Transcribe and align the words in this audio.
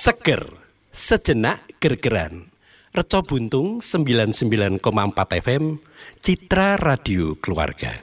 Seger, 0.00 0.48
sejenak 0.96 1.76
gergeran. 1.76 2.48
Reco 2.96 3.20
Buntung 3.20 3.84
99,4 3.84 4.80
FM, 5.44 5.76
Citra 6.24 6.80
Radio 6.80 7.36
Keluarga. 7.36 8.00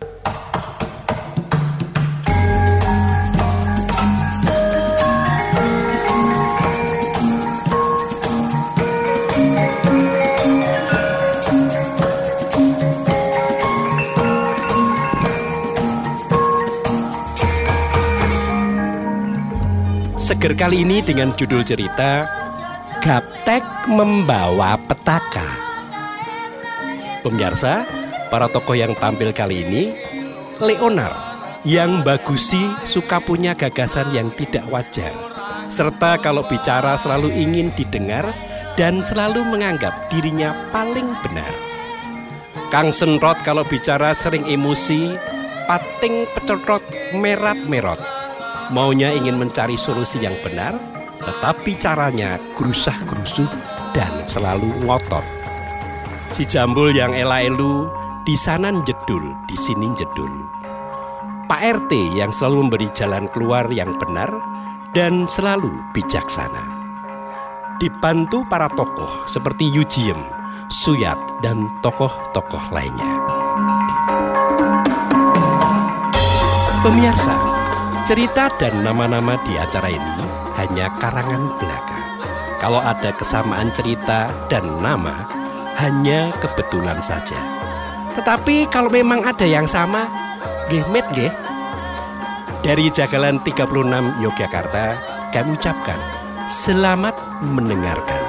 Seger 20.38 20.54
kali 20.54 20.86
ini 20.86 21.02
dengan 21.02 21.34
judul 21.34 21.66
cerita 21.66 22.30
Gaptek 23.02 23.90
Membawa 23.90 24.78
Petaka. 24.78 25.50
Pemirsa, 27.26 27.82
para 28.30 28.46
tokoh 28.46 28.78
yang 28.78 28.94
tampil 28.94 29.34
kali 29.34 29.66
ini 29.66 29.98
Leonar 30.62 31.10
yang 31.66 32.06
bagusi 32.06 32.70
suka 32.86 33.18
punya 33.18 33.58
gagasan 33.58 34.14
yang 34.14 34.30
tidak 34.38 34.62
wajar 34.70 35.10
serta 35.74 36.22
kalau 36.22 36.46
bicara 36.46 36.94
selalu 37.02 37.34
ingin 37.34 37.74
didengar 37.74 38.30
dan 38.78 39.02
selalu 39.02 39.42
menganggap 39.42 40.06
dirinya 40.14 40.54
paling 40.70 41.18
benar. 41.26 41.50
Kang 42.70 42.94
Senrot 42.94 43.42
kalau 43.42 43.66
bicara 43.66 44.14
sering 44.14 44.46
emosi, 44.46 45.18
pating 45.66 46.30
pecetrot 46.38 46.86
merat-merot 47.18 48.17
maunya 48.72 49.14
ingin 49.14 49.40
mencari 49.40 49.80
solusi 49.80 50.20
yang 50.20 50.36
benar, 50.44 50.76
tetapi 51.22 51.76
caranya 51.80 52.36
gerusah-gerusuh 52.56 53.50
dan 53.96 54.12
selalu 54.28 54.70
ngotot. 54.86 55.24
Si 56.36 56.44
jambul 56.44 56.92
yang 56.92 57.16
ela-elu 57.16 57.88
di 58.28 58.36
sana 58.36 58.70
jedul, 58.84 59.24
di 59.48 59.56
sini 59.56 59.88
jedul. 59.96 60.30
Pak 61.48 61.62
RT 61.64 61.92
yang 62.20 62.28
selalu 62.36 62.68
memberi 62.68 62.88
jalan 62.92 63.32
keluar 63.32 63.72
yang 63.72 63.96
benar 63.96 64.28
dan 64.92 65.32
selalu 65.32 65.72
bijaksana. 65.96 66.76
Dibantu 67.80 68.44
para 68.52 68.68
tokoh 68.68 69.30
seperti 69.32 69.72
Yujiem, 69.72 70.20
Suyat, 70.68 71.16
dan 71.40 71.72
tokoh-tokoh 71.80 72.76
lainnya. 72.76 73.14
Pemirsa, 76.84 77.36
Cerita 78.08 78.48
dan 78.56 78.88
nama-nama 78.88 79.36
di 79.44 79.60
acara 79.60 79.92
ini 79.92 80.24
hanya 80.56 80.88
karangan 80.96 81.60
belaka. 81.60 82.00
Kalau 82.64 82.80
ada 82.80 83.12
kesamaan 83.12 83.68
cerita 83.76 84.32
dan 84.48 84.64
nama, 84.80 85.28
hanya 85.76 86.32
kebetulan 86.40 87.04
saja. 87.04 87.36
Tetapi 88.16 88.72
kalau 88.72 88.88
memang 88.88 89.28
ada 89.28 89.44
yang 89.44 89.68
sama, 89.68 90.08
gemet 90.72 91.04
geh. 91.12 91.36
Dari 92.64 92.88
Jagalan 92.96 93.44
36 93.44 93.68
Yogyakarta, 94.24 94.96
kami 95.36 95.60
ucapkan 95.60 96.00
selamat 96.48 97.44
mendengarkan. 97.44 98.24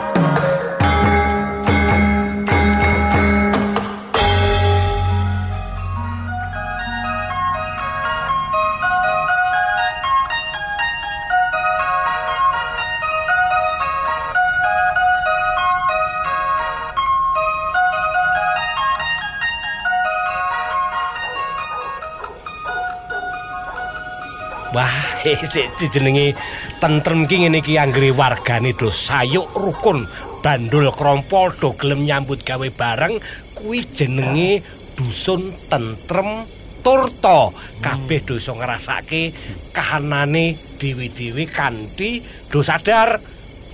Sik 25.37 25.91
jenenge 25.93 26.33
tentrem 26.81 27.29
ki 27.29 27.45
ngene 27.45 27.61
iki 27.61 27.77
anggere 27.77 28.15
wargane 28.15 28.73
do 28.73 28.89
sayuk 28.89 29.53
rukun 29.53 30.09
bandul 30.41 30.89
krompol 30.95 31.53
do 31.59 31.75
gelem 31.75 32.07
nyambut 32.07 32.41
gawe 32.47 32.69
bareng 32.73 33.19
kuwi 33.53 33.85
jenenge 33.93 34.63
dusun 34.97 35.53
tentrem 35.69 36.47
turta. 36.81 37.51
Kabeh 37.83 38.23
do 38.23 38.39
iso 38.39 38.55
ngrasake 38.55 39.35
kahanane 39.75 40.57
dewi-dewi 40.79 41.45
kanthi 41.51 42.23
do 42.49 42.63
sadar 42.63 43.19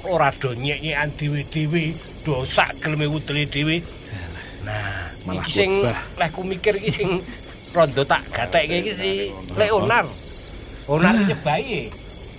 ora 0.08 0.32
do 0.32 0.52
nyek-nyekan 0.52 1.12
dewi-dewi 1.16 1.96
do 2.24 2.44
sak 2.48 2.80
geleme 2.80 3.04
wudeli 3.08 3.44
dewi 3.44 3.76
nah 4.64 5.12
Malah 5.24 5.48
sing 5.48 5.84
lek 6.20 6.30
ku 6.32 6.44
mikir 6.44 6.76
iki 6.76 7.04
sing 7.04 7.10
rondo 7.72 8.04
tak 8.04 8.24
gatekke 8.28 8.84
iki 8.84 8.92
si 8.92 9.12
Leonar 9.56 10.04
Onar 10.84 11.16
Ah. 11.16 11.24
nyebai. 11.24 11.88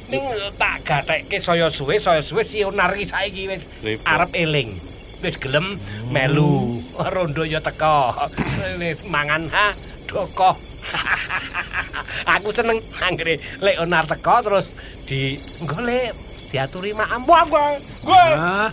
Ning 0.06 0.22
tak 0.54 0.86
gatekke 0.86 1.42
saya 1.42 1.66
suwe, 1.68 1.98
saya 1.98 2.22
suwe 2.22 2.46
si 2.46 2.62
Onar 2.62 2.94
iki 2.94 3.10
saiki 3.10 3.50
wis 3.50 3.66
arep 4.06 4.30
eling. 4.38 4.78
Wis 5.20 5.34
gelem 5.36 5.82
Hmm. 5.82 6.14
melu. 6.14 6.78
Rondo 7.14 7.42
ya 7.42 7.58
teko. 7.58 8.14
Mangan 9.14 9.50
ha 9.50 9.74
doko. 10.06 10.54
Aku 12.38 12.54
seneng 12.54 12.78
anggere 13.02 13.42
lek 13.58 13.82
Onar 13.82 14.06
teko 14.06 14.46
terus 14.46 14.70
di 15.10 15.42
golek 15.66 16.14
diaturi 16.54 16.94
maam. 16.94 17.26
Wah, 17.26 17.44
wah. 17.50 17.74
Wah. 18.06 18.30
Ah. 18.38 18.70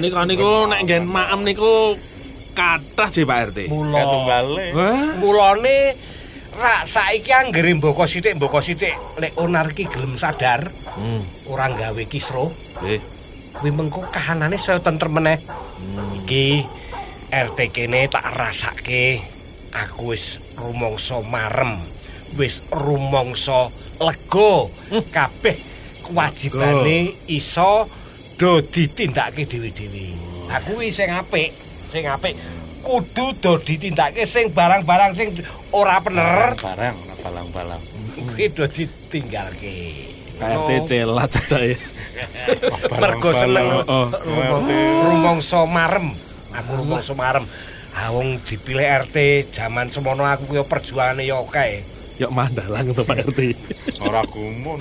Niku 0.00 0.16
niku 0.24 0.50
nek 0.64 0.80
nggen 0.82 1.04
maem 1.04 1.44
niku 1.44 1.92
kathah 2.56 3.12
sih 3.12 3.28
Pak 3.28 3.52
RT. 3.52 3.58
Mula 3.68 4.00
Wah. 4.72 5.12
mulane 5.20 5.92
rak 6.56 6.88
saiki 6.88 7.32
anggere 7.32 7.74
mboko 7.76 8.08
sithik 8.08 8.34
mboko 8.40 8.58
sithik 8.64 8.96
lek 9.20 9.36
Onar 9.36 9.70
iki 9.76 9.84
gelem 9.86 10.16
sadar 10.16 10.72
Hmm. 10.96 11.20
ora 11.52 11.68
gawe 11.68 12.02
kisro. 12.08 12.48
Eh. 12.80 13.00
kuwi 13.56 13.68
mengko 13.72 14.04
kahanane 14.08 14.56
saya 14.56 14.80
tentrem 14.80 15.12
meneh. 15.12 15.36
Iki 16.24 16.64
RT 17.28 17.58
kene 17.68 18.08
tak 18.08 18.24
rasake 18.32 19.20
aku 19.72 20.12
wis 20.16 20.40
rumangsa 20.56 21.20
marem, 21.24 21.76
wis 22.40 22.64
rumangsa 22.72 23.68
lega. 24.00 24.72
Kabeh 25.12 25.56
kewajibane 26.04 27.12
iso 27.28 27.88
do 28.40 28.60
ditindakake 28.64 29.44
dhewe-dhewe. 29.44 30.16
Aku 30.52 30.80
kuwi 30.80 30.88
sing 30.92 31.12
apik, 31.12 31.52
sing 31.92 32.08
apik. 32.08 32.36
Kudu 32.86 33.34
do 33.36 33.58
ditindakake 33.58 34.22
sing 34.22 34.54
barang-barang 34.54 35.12
sing 35.12 35.34
ora 35.74 35.98
bener, 35.98 36.54
barang 36.54 36.94
balang-balang. 37.18 37.82
Kuwi 38.14 38.46
do 38.48 38.62
ditinggalke. 38.64 40.06
Pak 40.36 40.48
RT 40.54 40.70
celat 40.86 41.32
cacake. 41.32 41.74
mergo 42.94 43.30
seneng. 43.32 43.82
Oh. 43.82 44.06
rumong- 44.12 44.70
rumangsa 45.02 45.66
marem. 45.66 46.14
Aku 46.54 46.70
rumangsa 46.78 47.12
marem. 47.12 47.42
Ha 47.96 48.12
wong 48.12 48.38
dipilih 48.38 48.84
RT 49.02 49.16
jaman 49.50 49.88
semono 49.88 50.22
aku 50.22 50.52
yo 50.52 50.62
perjuangane 50.62 51.24
yo 51.24 51.40
akeh 51.42 51.80
Yuk 52.16 52.28
mandalang 52.28 52.92
to 52.92 53.02
Pak 53.02 53.24
RT. 53.26 53.40
ora 53.98 54.22
gumun. 54.22 54.78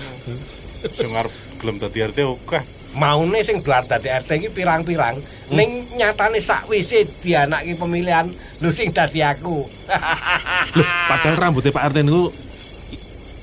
Sing 0.94 1.10
arep 1.10 1.32
gelem 1.58 1.80
dadi 1.80 2.04
RT 2.04 2.20
oke 2.22 2.60
maune 2.95 3.44
sing 3.44 3.59
doar 3.59 3.83
dadi 3.83 4.07
RT 4.07 4.29
iki 4.39 4.50
pirang-pirang 4.50 5.19
ning 5.51 5.83
nyatane 5.94 6.39
sakwise 6.39 7.03
dianake 7.19 7.75
pemilihan 7.75 8.31
lho 8.59 8.72
sing 8.72 8.89
dadi 8.89 9.19
aku 9.19 9.67
Loh, 10.75 10.88
padahal 11.11 11.35
rambutnya 11.35 11.69
Pak 11.69 11.91
RT 11.91 11.97
niku 12.01 12.31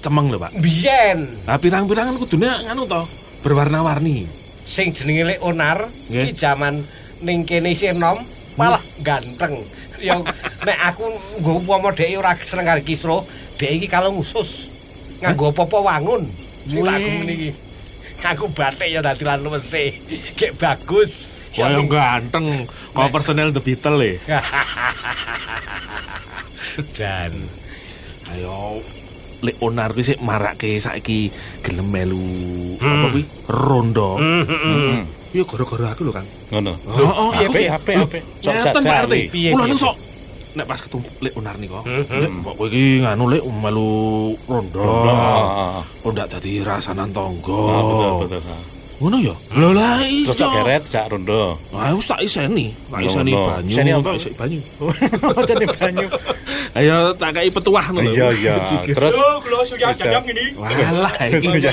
cemeng 0.01 0.33
lho 0.33 0.39
Pak. 0.41 0.51
biyen 0.57 1.19
Lah 1.45 1.57
pirang-pirang 1.57 2.11
kan 2.11 2.17
kudune 2.17 2.49
nganu 2.49 2.85
to, 2.85 3.03
berwarna-warni. 3.41 4.27
sing 4.63 4.89
jenenge 4.91 5.37
Leonar 5.37 5.91
Nggih. 6.07 6.23
iki 6.23 6.39
jaman 6.39 6.87
ning 7.19 7.43
kene 7.43 7.71
isih 7.71 7.93
enom 7.93 8.23
malah 8.55 8.79
ganteng 9.03 9.67
yo 9.99 10.23
nek 10.63 10.79
aku 10.87 11.03
nggo 11.39 11.59
umpama 11.59 11.91
dhek 11.91 12.15
ora 12.15 12.33
seneng 12.39 12.67
karo 12.67 12.81
kisro 12.81 13.27
dhek 13.59 13.83
iki 13.83 13.87
kalau 13.87 14.15
ngusus 14.15 14.71
nganggo 15.19 15.51
apa-apa 15.51 15.79
wangun 15.83 16.31
sing 16.65 16.83
tak 16.83 16.95
Wih. 17.27 17.51
Aku 18.23 18.47
batik 18.55 18.87
ya 18.87 19.03
dadi 19.03 19.27
lan 19.27 19.43
luwese. 19.43 19.99
Gek 20.39 20.55
bagus. 20.55 21.27
Kaya 21.53 21.85
ganteng, 21.85 22.65
kaya 22.97 23.07
nah. 23.09 23.13
personel 23.13 23.53
The 23.53 23.61
Beatles 23.61 24.01
ya? 24.01 24.41
e. 26.81 26.81
Jan. 26.97 27.33
Ayo 28.33 28.81
Leonardo 29.45 30.01
sik 30.01 30.25
marake 30.25 30.81
saiki 30.81 31.29
gelem 31.61 31.93
melu 31.93 32.25
hmm. 32.81 32.89
apa 32.89 33.07
kuwi 33.13 33.25
rondo. 33.53 34.17
Heeh. 34.17 34.45
Hmm, 34.49 35.03
hmm, 35.05 35.05
Iya 35.33 35.49
gara-gara 35.49 35.97
aku 35.97 36.09
lho, 36.09 36.13
Kang. 36.13 36.29
Ngono. 36.53 36.73
Heeh, 36.77 37.29
HP 37.37 37.57
HP 37.69 37.89
HP. 38.01 38.15
Sok 38.41 38.57
sat. 38.65 39.09
Piye? 39.29 39.53
Kulo 39.53 39.77
sok 39.77 40.12
nek 40.53 40.67
pas 40.67 40.79
ketemu 40.79 41.09
Leonar 41.21 41.57
niku. 41.57 41.81
Hmm, 41.81 42.05
hmm. 42.05 42.21
Lek 42.21 42.31
mbok 42.31 42.55
kowe 42.57 42.67
iki 42.69 43.01
nganu 43.01 43.25
lek 43.29 43.43
melu 43.45 43.91
rondo. 44.45 44.85
Ah, 45.09 45.81
Oh, 46.05 46.11
ndak 46.11 46.29
dadi 46.29 46.61
rasanan 46.61 47.11
tangga. 47.11 47.57
ah, 47.57 47.81
betul 47.83 48.13
betul. 48.27 48.43
Ngono 49.03 49.19
ya? 49.19 49.35
Lho 49.59 49.75
lah 49.75 49.99
iya. 50.07 50.31
Terus 50.31 50.39
tak 50.39 50.51
geret 50.63 50.83
jak 50.87 51.11
rondo. 51.11 51.59
Wah, 51.75 51.91
wis 51.91 52.07
tak 52.07 52.23
iseni. 52.23 52.71
Tak 52.87 53.03
iseni 53.03 53.35
banyu. 53.35 53.73
Iseni 53.75 53.91
apa? 53.91 54.11
iseni 54.15 54.35
banyu. 54.39 54.61
Jadi 55.51 55.67
banyu. 55.75 56.07
Ayo 56.79 57.11
tak 57.19 57.31
kei 57.35 57.51
petuah 57.51 57.83
ngono. 57.91 58.07
Iya 58.07 58.31
iya. 58.31 58.55
Terus 58.97 59.11
kalau 59.19 59.67
sudah 59.67 59.91
jam 59.91 60.23
ini. 60.23 60.55
Walah 60.55 61.15
iki. 61.35 61.51
Iya. 61.51 61.71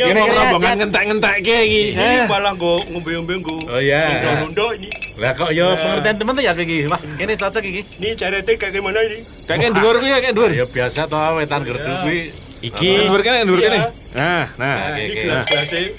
Ini 0.00 0.20
rombongan 0.32 0.74
ngentek-ngentekke 0.80 1.56
iki. 1.60 1.84
Malah 2.24 2.56
gue 2.56 2.76
ngombe-ngombe 2.88 3.34
gue. 3.44 3.60
Oh, 3.68 3.76
iya. 3.76 4.40
Rondo 4.40 4.72
ini. 4.72 4.88
lah 5.20 5.36
kok 5.36 5.52
yo 5.52 5.76
pengertian 5.76 6.16
temen 6.16 6.32
tuh 6.32 6.40
ya 6.40 6.52
iki. 6.56 6.88
Wah, 6.88 7.00
ini 7.20 7.32
cocok 7.36 7.62
iki. 7.68 7.84
Ini 8.00 8.16
caranya 8.16 8.48
kayak 8.48 8.72
gimana 8.72 8.98
ini? 9.04 9.20
Kayak 9.44 9.76
dhuwur 9.76 10.00
kuwi 10.00 10.08
kayak 10.08 10.32
dhuwur. 10.32 10.50
Ya 10.56 10.64
biasa 10.64 11.04
toh 11.04 11.36
wetan 11.36 11.60
gerdu 11.68 11.92
kuwi. 12.00 12.32
Iki 12.62 13.10
Dhuwur 13.10 13.22
kene, 13.26 13.42
dhuwur 13.42 13.58
kene. 13.58 13.78
Nah, 14.14 14.46
nah. 14.54 14.94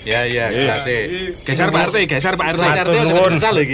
Ya 0.07 0.23
ya, 0.23 0.47
kelase. 0.47 0.95
Geser 1.43 1.67
Pak 1.75 1.91
RT, 1.91 1.95
geser 2.07 2.33
Pak 2.39 2.47
RT. 2.55 2.61
Matur 2.63 2.95
nuwun. 3.03 3.33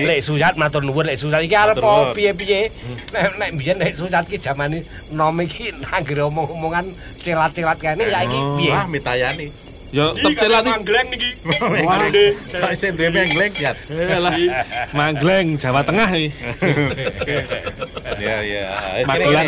Lek 0.10 0.22
Suyat 0.26 0.56
matur 0.58 0.82
nuwun 0.82 1.06
lek 1.06 1.18
Suyat 1.22 1.46
iki 1.46 1.54
arep 1.54 1.78
piye-piye. 2.18 2.74
Nek 3.14 3.38
nek 3.38 3.50
biyen 3.62 3.78
lek 3.78 3.94
Suyat 3.94 4.26
ki 4.26 4.42
jamane 4.42 4.82
nom 5.14 5.38
iki 5.38 5.70
anggere 5.96 6.26
omong-omongan 6.26 6.90
celat-celat 7.22 7.78
kene 7.78 8.10
ya 8.10 8.26
iki 8.26 8.40
piye? 8.58 8.74
Wah, 8.74 8.90
mitayani. 8.90 9.69
Ya 9.90 10.06
tetep 10.14 10.34
celat 10.38 10.62
iki. 10.62 10.70
Manggleng 10.70 11.08
niki. 11.10 11.30
Waduh, 11.82 12.30
kok 12.54 12.72
isih 12.78 12.90
duwe 12.94 13.10
manggleng 13.10 13.54
ya. 13.58 13.72
Lah, 14.22 14.34
manggleng 14.94 15.48
Jawa 15.58 15.82
Tengah 15.82 16.10
iki. 16.14 16.30
Ya 18.20 18.44
ya. 18.44 18.68
Magelang. 19.08 19.48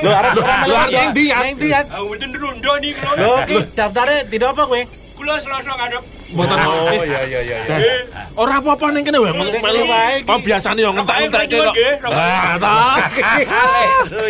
Lho 0.00 0.10
arep 0.10 0.32
ora 0.40 0.54
melang 0.64 0.88
ndi 1.12 1.24
ya? 1.28 1.38
Ndi 1.52 1.68
ya. 1.68 1.80
Wonten 2.00 2.32
rondo 2.32 2.72
niki 2.80 2.96
lho. 2.96 3.12
Lho, 3.44 3.60
daftare 3.76 4.24
di 4.24 4.36
apa 4.40 4.62
kowe? 4.64 4.82
Kula 5.18 5.34
selasa 5.42 5.74
ngadep. 5.74 6.02
Mboten 6.28 6.56
Oh, 6.60 6.92
eh, 6.92 7.08
iya 7.08 7.20
iya 7.24 7.40
iya. 7.40 7.56
Iya. 7.64 7.96
Ora 8.36 8.60
apa-apa 8.60 8.92
ning 8.94 9.02
kene 9.02 9.18
wae 9.18 9.32
melu. 9.34 9.50
Kene 9.50 9.82
wae. 9.88 10.22
Oh 10.28 10.38
biasane 10.38 10.78
yo 10.84 10.94
ngentek-entekke 10.94 11.58
kok. 11.98 12.12
Ah, 12.12 12.54
ta. 12.60 12.78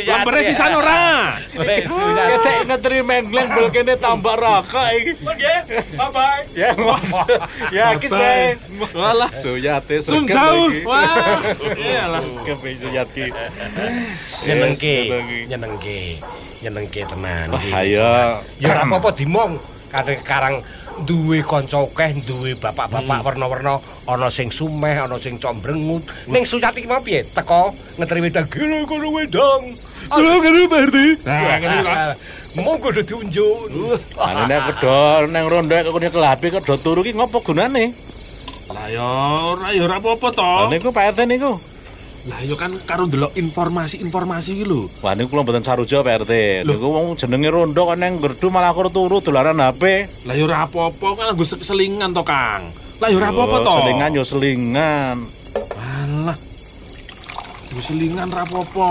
Lampere 0.06 0.40
sisan 0.49 0.73
ora. 0.79 1.37
Ketek 1.52 2.58
ngeteri 2.70 2.99
mengleng 3.05 3.49
bol 3.52 3.69
kene 3.69 4.00
tambah 4.00 4.38
rokok 4.38 4.88
iki. 4.96 5.12
Oke, 5.26 5.55
bye 5.99 6.08
bye. 6.08 6.43
Ya, 6.56 6.70
Mas. 6.73 7.12
Ya, 7.75 7.87
kis 8.00 8.14
kowe. 8.14 8.41
Walah. 8.96 9.31
Suyate 9.34 10.00
jauh. 10.00 10.25
lagi. 10.25 10.87
Wah. 10.88 11.37
Iyalah. 11.76 12.23
Kepe 12.49 12.69
suyat 12.81 13.08
ki. 13.12 13.29
Nyenengke, 14.46 14.96
nyenengke. 15.50 16.00
Nyenengke 16.58 17.06
tenan 17.06 17.55
Wah, 17.55 17.62
ayo. 17.82 18.43
Ya 18.62 18.67
ora 18.70 18.82
apa-apa 18.87 19.12
dimong. 19.19 19.58
Kadang 19.88 20.20
karang 20.20 20.56
duwe 21.08 21.40
kanca 21.40 21.81
akeh, 21.81 22.20
duwe 22.26 22.52
bapak-bapak 22.58 23.25
werna-werna, 23.25 23.81
ana 24.05 24.29
sing 24.29 24.52
sumeh, 24.52 25.00
ana 25.00 25.17
sing 25.17 25.40
combrengut. 25.40 26.05
Ning 26.29 26.44
Suyat 26.44 26.76
iki 26.76 26.85
mau 26.85 27.00
piye? 27.00 27.25
Teko 27.25 27.73
ngeteri 27.96 28.20
wedang 28.20 28.46
gelo 28.52 28.85
kono 28.85 29.08
wedang. 29.17 29.62
Lho 30.08 30.32
kene 30.40 30.69
Pak 30.69 30.81
RT. 30.88 30.96
Kok. 31.25 32.17
Monggo 32.58 32.88
do 32.90 33.02
diunjuk. 33.05 33.69
Ane 34.17 34.43
nek 34.49 34.61
kedo 34.73 35.29
nang 35.29 35.44
rondo 35.49 35.76
kok 35.76 35.94
kene 35.96 36.08
kelapi 36.08 36.46
kedo 36.52 36.75
turu 36.81 37.00
ki 37.05 37.12
ngopo 37.17 37.44
gunane? 37.44 37.93
Lah 38.69 38.88
yo 38.93 39.08
ora 39.56 39.73
yo 39.73 39.88
ora 39.88 39.96
apa-apa 39.96 40.29
to. 40.32 40.52
Niku 40.73 40.93
Pak 40.93 41.17
RT 41.17 41.29
niku. 41.29 41.56
Lah 42.29 42.45
yo 42.45 42.61
kan 42.61 42.77
karo 42.85 43.09
ndelok 43.09 43.33
informasi-informasi 43.35 44.61
iki 44.61 44.65
lho. 44.69 44.93
Wah 45.01 45.17
niku 45.17 45.33
kula 45.33 45.49
mboten 45.49 45.65
saruja 45.65 46.05
Pak 46.05 46.29
RT. 46.29 46.33
Niku 46.69 46.87
wong 46.87 47.17
jenenge 47.17 47.49
rondo 47.49 47.89
kok 47.89 47.97
nang 47.97 48.21
gerdu 48.21 48.53
malah 48.53 48.77
kur 48.77 48.93
turu 48.93 49.25
dolanan 49.25 49.57
HP. 49.65 49.83
Lah 50.29 50.37
yo 50.37 50.45
ora 50.45 50.69
apa-apa 50.69 51.07
kan 51.17 51.27
nggo 51.33 51.45
selingan 51.65 52.13
to, 52.13 52.21
Kang. 52.21 52.69
Lah 53.01 53.09
yo 53.09 53.17
ora 53.17 53.33
apa-apa 53.33 53.57
Yo, 53.57 53.65
to. 53.65 53.75
Selingan 53.81 54.11
yo 54.13 54.23
selingan. 54.23 55.17
Alah. 55.73 56.37
Nggo 57.73 57.81
selingan 57.81 58.27
ora 58.29 58.45
apa-apa. 58.45 58.89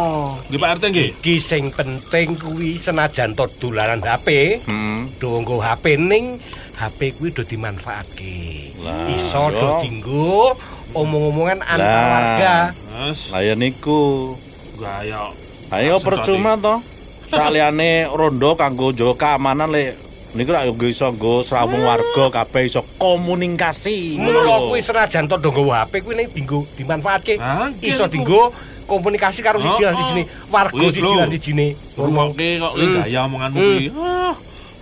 Nggih 0.50 0.58
Pak 0.58 0.70
RT 0.74 0.84
nggih. 0.90 1.08
Iki 1.22 1.36
sing 1.38 1.64
penting 1.70 2.28
kuwi 2.42 2.82
senajan 2.82 3.38
to 3.38 3.46
dolanan 3.62 4.02
HP, 4.02 4.60
Hmm. 4.66 5.14
do 5.22 5.38
nggo 5.38 5.62
HP 5.62 5.94
ning 5.94 6.42
HP 6.74 7.14
kuwi 7.14 7.30
do 7.30 7.46
dimanfaatke. 7.46 8.74
Iso 9.14 9.44
yo. 9.46 9.54
do 9.54 9.68
dinggo 9.86 10.58
omong-omongan 10.94 11.62
antar 11.62 12.02
warga. 12.10 12.56
Wes, 12.98 13.30
Lah 13.30 13.46
ya 13.46 13.54
niku. 13.54 14.34
gaya. 14.78 15.30
Ayo 15.70 16.02
percuma 16.02 16.58
to. 16.58 16.82
Saliyane 17.30 18.08
rondo 18.10 18.56
kanggo 18.56 18.90
njaga 18.90 19.14
keamanan 19.36 19.68
lek 19.70 19.94
niku 20.34 20.50
rak 20.54 20.66
yo 20.66 20.74
iso 20.88 21.12
nggo 21.12 21.44
srawung 21.44 21.84
warga 21.84 22.26
kabeh 22.32 22.66
iso 22.66 22.82
komunikasi. 22.98 24.18
Mula 24.18 24.66
kuwi 24.66 24.82
senajan 24.82 25.28
to 25.28 25.38
do 25.38 25.52
nggo 25.52 25.70
HP 25.70 26.02
kuwi 26.02 26.16
ning 26.16 26.30
dinggo 26.32 26.66
dimanfaatke. 26.74 27.38
Ah, 27.38 27.70
Iso 27.84 28.08
niku. 28.08 28.14
dinggo 28.18 28.42
komunikasi 28.88 29.44
karo 29.44 29.60
siji 29.60 29.84
lan 29.84 29.94
sijine, 30.00 30.24
oh. 30.24 30.50
warga 30.50 30.86
siji 30.88 31.02
lan 31.14 31.30
sijine. 31.30 31.68
Ngomong 32.00 32.34
Ngomongke 32.34 32.48
kok 32.58 32.74
le 32.80 32.86
Hmm. 32.88 32.96
gaya 33.04 33.20
omonganmu 33.28 33.58
Hmm. 33.60 33.68
kuwi. 33.68 33.86
Ah, 33.94 34.34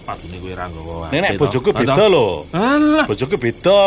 patune 0.05 0.35
kowe 0.37 0.51
ora 0.53 0.65
nggawa. 0.69 1.05
Nek 1.11 1.19
nek 1.25 1.31
bojoku 1.41 1.69
Ah, 1.73 1.77
beda 1.81 2.05
lho. 2.07 2.27
Alah. 2.53 3.05
Bojoku 3.09 3.35
beda. 3.41 3.81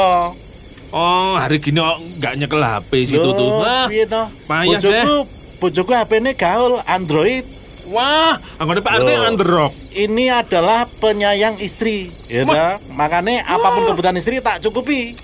Oh, 0.88 1.36
hari 1.36 1.60
gini 1.60 1.76
kok 1.78 1.98
nggak 2.16 2.34
nyekel 2.40 2.62
HP 2.64 2.90
situ 3.04 3.28
tuh. 3.28 3.60
Wah, 3.60 3.84
Piye 3.92 4.08
to? 4.08 4.24
payah 4.48 4.80
Bojoku 4.80 5.16
bojoku 5.58 5.92
HP-ne 5.92 6.32
gaul 6.32 6.80
Android. 6.88 7.44
wah, 7.88 8.36
anggone 8.60 8.84
Pak 8.84 9.00
RT 9.00 9.10
Loh. 9.16 9.28
underdog. 9.28 9.72
Ini 9.90 10.44
adalah 10.44 10.84
penyayang 11.00 11.56
istri, 11.56 12.12
ya 12.28 12.44
ta? 12.44 12.76
Makanya 12.92 13.48
apa 13.48 13.72
pun 13.72 13.88
kebutuhan 13.88 14.16
istri 14.16 14.44
tak 14.44 14.60
cukupi. 14.60 15.16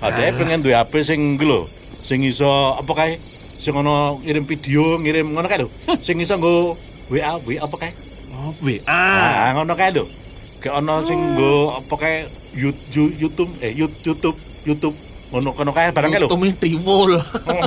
Ada 0.00 0.32
pengen 0.32 0.64
duwe 0.64 0.72
HP 0.72 1.04
sing 1.04 1.20
lho, 1.36 1.68
sing 2.00 2.24
iso 2.24 2.48
apa 2.72 2.92
kae? 2.96 3.12
Sing 3.60 3.76
ono 3.76 4.16
ngirim 4.24 4.48
video, 4.48 4.96
ngirim 4.96 5.28
ngono 5.28 5.44
kae 5.44 5.60
lho. 5.60 5.68
Sing 6.00 6.16
iso 6.18 6.40
nggo 6.40 6.72
WA, 7.12 7.36
WA 7.36 7.60
apa 7.60 7.76
kae? 7.76 7.92
Oh, 8.32 8.56
WA. 8.64 8.80
Ah, 8.88 9.52
ngono 9.52 9.76
kae 9.76 9.92
lho. 9.92 10.08
Kayak 10.60 10.80
ono 10.80 11.04
sing 11.04 11.20
nggo 11.36 11.84
apa 11.84 11.94
kae 11.96 12.16
YouTube 12.56 13.52
eh 13.60 13.76
YouTube 13.76 14.40
YouTube 14.64 14.96
ngono 15.30 15.54
kono 15.54 15.70
kae 15.70 15.94
barang 15.94 16.10
kae 16.10 16.20
lho. 16.20 16.28
Tumi 16.28 16.50
tiwul. 16.52 17.16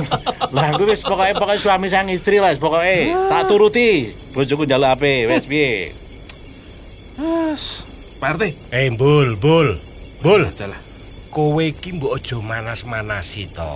Lah 0.54 0.64
aku 0.70 0.84
wis 0.84 1.00
pokoke 1.00 1.32
pokoke 1.34 1.56
suami 1.58 1.88
sang 1.88 2.06
istri 2.12 2.38
lah, 2.38 2.52
wis 2.52 2.60
pokoke 2.60 3.10
tak 3.28 3.48
turuti. 3.48 4.12
Bojoku 4.30 4.68
njaluk 4.68 4.94
HP, 4.94 5.04
wis 5.26 5.44
piye? 5.46 5.70
Mas, 7.18 7.86
Pak 8.20 8.36
RT. 8.36 8.42
Eh, 8.70 8.90
Bul, 8.90 9.38
Bul. 9.38 9.78
Bul, 10.22 10.42
Adalah. 10.48 10.80
kowe 11.30 11.60
iki 11.60 11.92
mbok 11.92 12.16
aja 12.16 12.38
manas-manasi 12.40 13.50
to. 13.50 13.72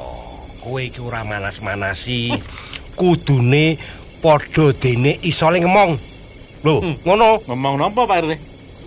Kowe 0.62 0.80
iki 0.80 0.98
ora 1.02 1.22
manas-manasi. 1.26 2.32
Kudune 2.96 3.76
padha 4.22 4.72
dene 4.75 5.18
isole 5.22 5.60
ngomong. 5.60 5.98
Lho, 6.64 6.75
Hmm. 6.82 6.94
ngono. 7.04 7.38
Ngomong 7.46 7.75
napa 7.78 8.06
Pak 8.06 8.18
RT? 8.25 8.32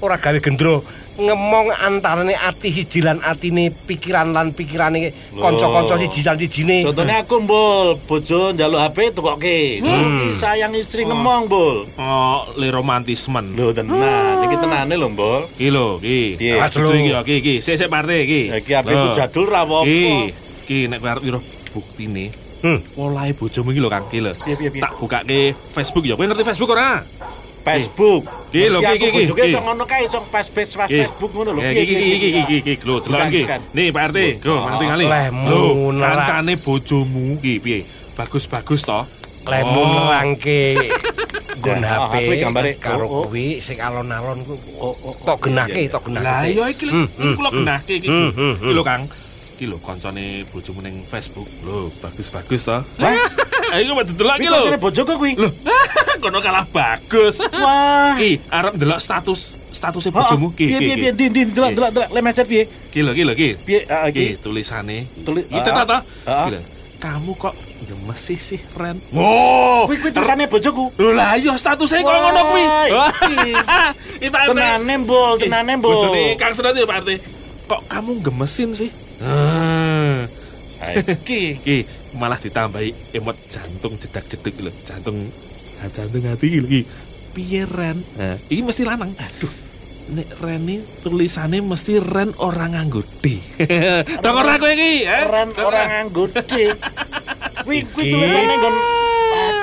ora 0.02 0.18
gawe 0.18 0.40
gendro 0.42 0.82
ngemong 1.20 1.68
antarane 1.76 2.32
ati 2.34 2.72
siji 2.72 3.04
lan 3.04 3.20
atine 3.20 3.68
pikiran 3.74 4.32
lan 4.32 4.56
pikirane 4.56 5.12
kanca-kanca 5.36 6.00
siji 6.00 6.22
lan 6.24 6.38
sijine 6.40 6.78
Contohnya 6.88 7.24
aku 7.24 7.36
mbul, 7.44 7.88
bojo 8.08 8.52
njaluk 8.56 8.80
HP 8.80 8.98
tukoke. 9.16 9.58
Hmm. 9.84 10.36
sayang 10.40 10.74
istri 10.76 11.04
ngemong, 11.04 11.48
Bul. 11.52 11.86
Oh, 12.00 12.48
le 12.56 12.68
romantismen. 12.72 13.54
Lho 13.56 13.72
tenan, 13.76 14.44
iki 14.48 14.56
tenane 14.58 14.96
lho, 14.96 15.08
Bul. 15.12 15.46
Iki 15.56 15.70
lho, 15.70 15.88
iki. 16.02 16.48
Mas 16.58 16.74
Lho. 16.76 16.90
iki, 16.96 17.12
iki, 17.12 17.36
iki. 17.40 17.56
Sik 17.62 17.76
sik 17.78 17.90
Pak 17.92 18.08
RT 18.08 18.12
iki. 18.26 18.42
Iki 18.64 18.72
HP 18.72 18.88
ku 18.92 19.08
jadul 19.16 19.46
ra 19.48 19.64
apa-apa. 19.68 19.88
Iki, 19.88 20.12
iki 20.66 20.78
nek 20.90 20.98
kowe 21.00 21.10
arep 21.12 21.22
piro 21.24 21.40
buktine. 21.72 22.26
Hmm. 22.62 22.80
Polahe 22.94 23.32
bojomu 23.34 23.70
iki 23.74 23.82
lho, 23.82 23.90
Kang. 23.90 24.06
Iki 24.10 24.20
lho. 24.22 24.34
Piye? 24.38 24.80
Tak 24.82 24.92
bukake 24.98 25.40
Facebook 25.74 26.04
ya. 26.08 26.16
Kowe 26.16 26.26
ngerti 26.26 26.46
Facebook 26.46 26.72
ora? 26.72 27.02
Facebook. 27.62 28.24
Iki 28.52 28.68
lho, 28.68 28.80
Iki 28.82 28.94
iki, 28.96 29.08
iki, 29.08 29.22
iki. 29.32 29.44
iso 29.48 29.60
ngono 29.62 29.84
kae, 29.86 30.02
iso 30.06 30.20
Facebook, 30.28 30.68
pas 30.76 30.90
Iki. 30.90 31.00
Facebook 31.06 31.32
ngono 31.32 31.50
lho. 31.56 31.60
Iki, 31.62 31.82
iki, 31.82 31.96
iki, 31.96 32.30
iki, 32.42 32.56
iki, 32.62 32.74
lho, 32.84 32.96
delok 33.00 33.20
iki. 33.30 33.42
Nih, 33.74 33.88
Pak 33.90 34.04
RT, 34.12 34.18
go, 34.42 34.54
ngerti 34.66 34.86
kali. 34.90 35.06
Lho, 35.48 35.62
nerang. 35.94 36.18
kancane 36.20 36.54
bojomu 36.58 37.26
iki 37.40 37.54
piye? 37.60 37.80
Bagus-bagus 38.18 38.82
to. 38.84 39.02
lemu 39.42 39.82
nerangke 39.82 40.78
nggon 41.62 41.82
Ya, 41.82 41.98
HP 42.10 42.30
gambare. 42.42 42.72
karo 42.78 43.06
Oh, 43.06 43.14
oh. 43.22 43.24
kuwi 43.30 43.58
sing 43.58 43.78
alon-alon 43.78 44.46
ku 44.46 44.54
Oh, 44.78 44.94
tok 45.26 45.50
iya. 45.50 45.90
tok 45.90 46.10
genahke 46.10 46.26
Lah 46.26 46.42
iya 46.46 46.66
iki 46.70 46.84
lho, 46.90 46.94
Hmm, 46.94 47.08
iki 47.10 47.22
hmm, 47.22 47.34
kula 47.38 47.50
hmm. 47.50 47.90
iki. 47.90 48.08
Hmm, 48.10 48.30
hmm, 48.34 48.54
Iki 48.62 48.74
lho, 48.74 48.84
Kang. 48.86 49.04
Iki 49.58 49.66
lho 49.70 49.78
kancane 49.82 50.26
bojomu 50.50 50.80
ning 50.82 50.96
Facebook. 51.06 51.50
Lho, 51.62 51.90
bagus-bagus 52.02 52.62
to. 52.66 52.78
Wah, 53.02 53.14
Ayo 53.74 53.82
coba 53.94 54.02
delok 54.06 54.36
iki 54.38 54.42
iki 54.42 54.50
lho. 54.50 54.58
kancane 54.58 54.78
bojoku 54.82 55.14
kuwi. 55.18 55.32
Lho, 55.38 55.50
kono 56.22 56.38
kalah 56.40 56.64
bagus. 56.66 57.42
Wah. 57.42 58.14
Ki, 58.16 58.38
arep 58.48 58.78
ndelok 58.78 59.02
status 59.02 59.52
statusnya 59.72 60.12
Oh, 60.12 60.22
bojomu 60.22 60.48
ki. 60.52 60.66
Piye, 60.68 60.78
ki, 60.78 60.80
piye, 60.80 60.96
ki. 60.96 61.02
piye, 61.02 61.12
din, 61.12 61.32
din, 61.32 61.48
delok, 61.50 61.70
Ki. 61.70 61.76
delok, 61.76 61.92
delok, 61.92 62.10
le 62.12 62.20
mecet 62.22 62.46
piye? 62.46 62.64
Ki 62.88 63.00
lho, 63.02 63.12
ki 63.12 63.24
lho, 63.24 63.34
ki. 63.34 63.50
Piye, 63.60 63.80
ah, 63.88 64.06
Ki 64.06 64.14
iki. 64.14 64.26
tulisane. 64.38 65.10
Tulis- 65.24 65.48
Itu 65.48 65.70
ah, 65.70 65.84
ta 65.84 65.98
ah. 66.24 66.46
Ki. 66.46 66.62
Kamu 67.02 67.34
kok 67.34 67.58
gemes 67.82 68.22
sih, 68.22 68.62
Ren? 68.78 69.02
Wow. 69.10 69.90
Kuwi 69.90 69.98
kuwi 69.98 70.12
tulisane 70.14 70.46
bojoku. 70.46 70.94
Lho 70.96 71.12
lah 71.12 71.34
iya 71.34 71.58
statusnya 71.58 72.06
kok 72.06 72.14
ngono 72.14 72.42
kuwi. 72.46 72.64
iki. 72.64 73.38
Iki 74.22 74.28
Pak 74.30 74.42
RT. 74.46 74.50
Tenane, 74.54 74.94
Bul, 75.02 75.34
tenane, 75.42 75.74
Bul. 75.82 75.90
Bojone 75.92 76.38
Kang 76.38 76.54
Surat 76.54 76.78
ya 76.78 76.86
Pak 76.86 77.02
RT. 77.02 77.10
kok 77.66 77.82
kamu 77.88 78.22
gemesin 78.22 78.76
sih? 78.76 78.92
Hmm. 79.18 80.28
Iki 80.82 81.42
Iki 81.58 81.78
malah 82.18 82.36
ditambahi 82.36 83.16
emot 83.16 83.38
jantung 83.48 83.96
jedak-jeduk 83.96 84.60
lho, 84.60 84.72
jantung 84.84 85.16
ah, 85.24 85.51
jantung 85.90 86.22
hati 86.28 86.48
iki. 86.62 86.82
Piye 87.32 87.64
Ren? 87.66 88.04
Nah, 88.20 88.38
iki 88.52 88.62
mesti 88.62 88.84
lanang. 88.84 89.16
Aduh. 89.16 89.50
Nek 90.12 90.28
Ren 90.44 90.68
ini 90.68 90.84
tulisannya 91.02 91.64
mesti 91.64 92.04
Ren 92.04 92.36
orang 92.38 92.76
nganggo 92.76 93.02
D. 93.24 93.40
Dong 94.24 94.36
ora 94.36 94.60
kowe 94.60 94.68
iki, 94.68 95.08
eh? 95.08 95.24
orang 95.24 95.50
orang 95.56 95.88
nganggo 95.88 96.28
D. 96.28 96.76
Kuwi 97.64 97.88
kuwi 97.90 98.04
Iki. 98.04 98.12
tulisane 98.12 98.54
nggon 98.60 98.76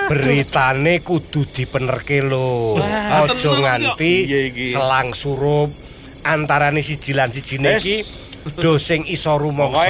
Beritane 0.09 1.05
kudu 1.05 1.45
dipenerke 1.45 2.25
lho. 2.25 2.81
Aja 2.81 3.37
nganti 3.37 4.13
Iya, 4.25 4.41
selang 4.73 5.13
surup 5.13 5.69
antarane 6.25 6.81
siji 6.81 7.13
lan 7.13 7.29
sijine 7.29 7.77
iki 7.77 8.01
do 8.57 8.81
sing 8.81 9.05
iso 9.05 9.37
rumangsa. 9.37 9.85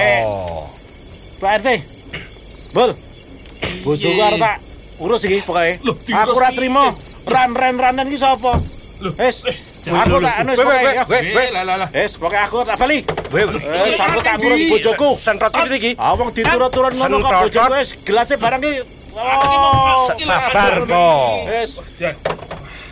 Pak 1.39 1.53
RT. 1.63 1.69
Bol. 2.75 2.91
Bojoku 3.87 4.19
arep 4.19 4.43
tak 4.43 4.57
urus 4.99 5.23
iki 5.25 5.39
pokoke. 5.43 5.79
Aku 6.11 6.31
ora 6.35 6.51
trimo. 6.51 6.85
Ran-ran-ranan 7.29 8.07
iki 8.09 8.19
sapa? 8.19 8.59
Wes. 9.19 9.37
Aku 9.89 10.17
tak 10.21 10.35
anu 10.43 10.51
wis 10.53 10.59
pokoke. 10.59 10.93
Wes 11.95 12.13
pokoke 12.19 12.39
aku 12.39 12.57
tak 12.67 12.77
bali. 12.77 12.99
Wes 13.31 13.97
aku 13.97 14.19
tak 14.21 14.35
ngurus 14.43 14.61
bojoku. 14.69 15.09
sentrot 15.17 15.53
iki 15.55 15.77
iki. 15.79 15.91
Ah 15.97 16.13
wong 16.19 16.29
diturut-turut 16.35 16.93
ngono 16.95 17.17
kok 17.23 17.33
bojoku 17.47 17.73
wis 17.79 17.91
gelase 18.03 18.35
barang 18.37 18.61
iki. 18.61 18.83
Oh. 19.19 20.07
Sa- 20.07 20.19
Sabar 20.19 20.87
to. 20.87 21.09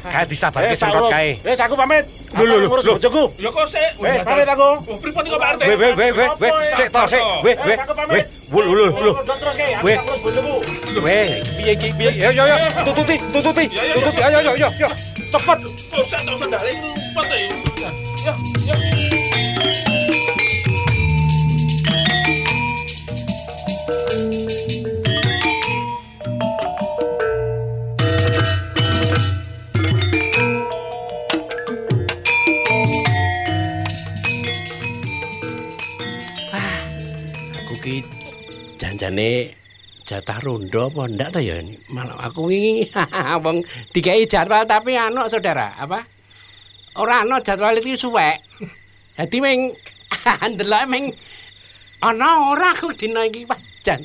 Kae 0.06 0.22
disabarke 0.30 0.70
Wes 0.70 0.78
tak 0.78 0.86
sentrot 0.86 1.02
urus. 1.06 1.12
kae. 1.12 1.28
Wes 1.42 1.58
aku 1.58 1.74
pamit. 1.74 2.04
Lho, 2.36 2.42
lho, 2.44 2.56
lho, 2.62 2.66
ngurus 2.70 2.84
lho. 2.86 2.94
bojoku. 2.98 3.24
Ya 3.42 3.50
kok 3.50 3.66
sik. 3.66 3.90
Wes 3.98 4.22
pamit 4.22 4.46
aku. 4.46 4.68
Oh, 4.86 4.96
pripun 5.02 5.22
iki 5.26 5.34
Pak 5.34 5.48
RT? 5.58 5.62
Weh, 5.66 5.76
weh, 5.76 5.92
weh, 5.98 6.10
weh, 6.14 6.28
weh, 6.38 6.52
sik 6.78 6.88
to, 6.94 7.02
sik. 7.10 7.22
Weh, 7.42 7.54
Wes 7.58 7.66
weh, 7.66 7.76
aku 7.82 7.94
pamit. 7.96 8.26
Wul 8.52 8.66
wul 8.66 8.78
wul. 8.94 9.14
Kowe. 9.82 9.94
Kowe 10.94 11.16
piye 11.56 11.72
iki 11.72 11.92
piye? 11.98 12.10
Yo 12.14 12.30
yo 12.30 12.44
yo. 12.46 12.56
Tututi, 12.86 13.18
tututi. 13.32 13.64
Tututi 13.94 14.22
ayo 14.22 14.40
yo 14.40 14.52
yo 14.56 14.68
yo. 14.78 14.88
Cepet. 15.32 15.58
Dosa 15.90 16.18
dosa 16.26 16.46
dale. 16.46 16.72
Cepet. 17.14 17.50
Yo 18.66 18.74
yo. 18.74 18.85
Janjane 38.96 39.52
jatah 40.08 40.40
rondo 40.40 40.88
apa 40.88 41.04
ndak 41.04 41.36
ta 41.36 41.40
ya? 41.44 41.60
Malah 41.92 42.32
aku 42.32 42.48
wingi 42.48 42.88
wong 43.44 43.60
dikai 43.92 44.24
jadwal 44.24 44.64
tapi 44.64 44.96
anu 44.96 45.28
saudara, 45.28 45.76
apa? 45.76 46.00
Ora 46.96 47.20
ana 47.20 47.36
jadwal 47.44 47.76
iki 47.76 47.92
suwek. 47.92 48.40
Dadi 49.20 49.36
ming 49.44 49.68
ndelok 50.56 50.84
ming 50.88 51.12
ana 52.00 52.48
ora 52.48 52.72
aku 52.72 52.96
dina 52.96 53.28
iki 53.28 53.44
wajan. 53.44 54.00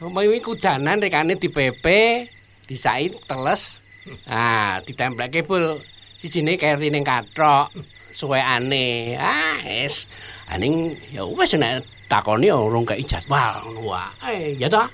Omahe 0.00 0.40
kudanan 0.40 0.96
rekane 0.96 1.36
dipepe, 1.36 2.24
disai 2.64 3.12
teles. 3.28 3.84
Ah, 4.24 4.80
ditempelke 4.80 5.44
bul 5.44 5.76
sijine 6.16 6.56
keri 6.56 6.88
ning 6.88 7.04
kathok, 7.04 7.68
suwekane. 8.16 9.12
Ah, 9.20 9.60
es. 9.60 10.08
Aning 10.46 10.94
ya 11.12 11.26
wis 11.26 11.58
nek 11.58 11.82
takoni 12.06 12.50
ya 12.50 12.56
urung 12.58 12.86
kei 12.86 13.02
jadwal 13.02 13.62
ngono 13.66 13.94
wae. 13.94 14.54
Ya 14.58 14.70
ta? 14.70 14.90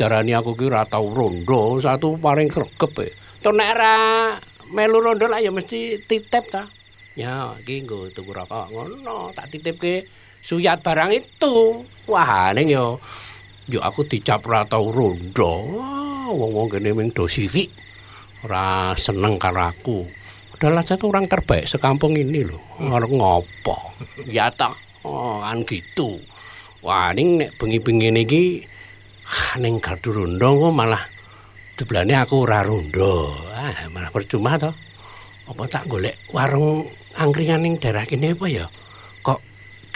Darani 0.00 0.32
aku 0.32 0.56
ki 0.56 0.72
ora 0.72 0.88
tau 0.88 1.12
rondo, 1.12 1.76
satu 1.82 2.16
paling 2.16 2.48
gregep 2.48 2.92
e. 3.04 3.08
To 3.44 3.52
nek 3.52 3.68
ora 3.76 3.94
melu 4.72 5.02
rondo 5.02 5.28
lah 5.28 5.42
ya 5.44 5.52
mesti 5.52 6.00
titip 6.08 6.48
ta. 6.48 6.64
Ya, 7.18 7.50
iki 7.50 7.82
nggo 7.82 8.08
tuku 8.14 8.30
rokok 8.30 8.70
ngono, 8.70 9.34
tak 9.34 9.50
titipke 9.50 10.06
suyat 10.40 10.80
barang 10.80 11.10
itu. 11.12 11.84
Wah, 12.08 12.54
ning 12.54 12.72
ya 12.72 12.96
yo 13.68 13.78
aku 13.84 14.08
dicap 14.08 14.46
ora 14.48 14.64
tau 14.64 14.88
rondo. 14.88 15.52
Wong-wong 16.28 16.72
kene 16.72 16.96
ming 16.96 17.12
do 17.12 17.28
sirik. 17.28 17.68
Ora 18.46 18.94
seneng 18.94 19.36
karo 19.36 19.68
aku. 19.68 20.06
Adalah 20.58 20.82
satu 20.82 21.10
orang 21.12 21.26
terbaik 21.30 21.68
sekampung 21.70 22.16
ini 22.18 22.42
loh. 22.42 22.62
Ngopo. 22.80 23.76
Ya 24.26 24.48
tak. 24.48 24.87
Oh, 25.08 25.40
kan 25.40 25.64
gitu. 25.64 26.20
Wah, 26.84 27.16
ning 27.16 27.40
nek 27.40 27.56
bengi-bengi 27.56 28.12
niki 28.12 28.44
ah, 29.24 29.56
ning 29.56 29.80
gardu 29.80 30.12
rondo 30.12 30.60
kok 30.60 30.72
malah 30.76 31.02
debelane 31.80 32.12
aku 32.12 32.44
ora 32.44 32.60
rondo. 32.60 33.32
Ah, 33.56 33.88
malah 33.88 34.12
percuma 34.12 34.60
to. 34.60 34.68
Apa 35.48 35.64
tak 35.64 35.88
golek 35.88 36.12
warung 36.36 36.84
angkringan 37.16 37.64
ning 37.64 37.80
daerah 37.80 38.04
kene 38.04 38.36
apa 38.36 38.46
ya? 38.52 38.68
Kok 39.24 39.40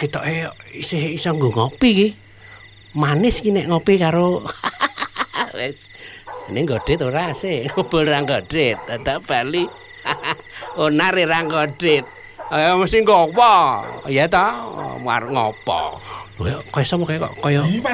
ketoke 0.01 0.49
isih 0.73 1.13
iso 1.13 1.37
nggo 1.37 1.53
ngopi 1.53 1.89
iki. 1.93 2.09
Manis 2.97 3.41
ki 3.41 3.53
nek 3.53 3.69
ngopi 3.69 4.01
karo 4.01 4.41
wis 5.57 5.93
ini 6.51 6.67
godit 6.67 6.99
ora 6.99 7.31
sih, 7.31 7.71
ngobol 7.71 8.03
ra 8.03 8.19
godit, 8.27 8.75
dadak 8.89 9.23
bali. 9.23 9.63
Onar 10.83 11.15
ra 11.15 11.39
godit. 11.47 12.03
Ayo 12.51 12.75
mesti 12.77 12.99
ngopo. 13.01 13.53
Ya 14.09 14.25
ta, 14.27 14.59
war 15.01 15.23
ngopo. 15.27 15.99
Lho 16.41 16.59
kaya 16.73 16.85
sama 16.85 17.05
kaya 17.05 17.21
kok 17.21 17.33
kaya 17.45 17.61
Iki 17.61 17.79
Pak 17.79 17.93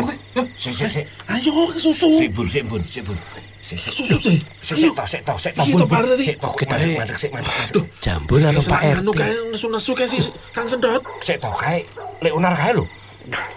Sik 0.55 0.71
sik 0.73 0.89
sik. 0.89 1.05
Ayo 1.27 1.69
susu. 1.75 2.17
Sik 2.17 2.31
bun, 2.31 2.47
sik 2.47 2.63
bun, 2.65 2.81
sik 2.87 3.03
bun. 3.03 3.17
Sik 3.59 3.77
sik. 3.77 3.91
Susu 3.93 4.15
teh. 4.23 4.39
Sik 4.63 4.77
sik 4.79 4.91
to, 4.95 5.03
sik 5.05 5.21
to, 5.27 5.33
sik 5.35 5.51
to. 5.53 5.61
Iki 5.67 5.73
bun, 5.75 5.79
to, 5.83 5.85
Pak 5.91 5.99
bun. 6.01 6.09
RT. 6.15 6.21
Sik 6.23 6.37
to, 6.39 6.49
Kita 6.55 6.75
mandek, 6.79 6.97
mandek, 6.97 7.17
sik 7.19 7.31
mandek. 7.35 7.53
Aduh, 7.69 7.85
jambul 7.99 8.39
karo 8.39 8.59
Pak 8.63 8.81
anu 8.95 9.11
RT. 9.11 9.19
kae 9.19 9.33
nesu-nesu 9.51 9.91
kae 9.93 10.07
si 10.07 10.17
Kang 10.55 10.67
Sedot. 10.71 11.03
Sik 11.21 11.37
to 11.43 11.51
kae. 11.53 11.83
Lek 12.23 12.33
unar 12.33 12.55
kae 12.55 12.71
lho. 12.73 12.85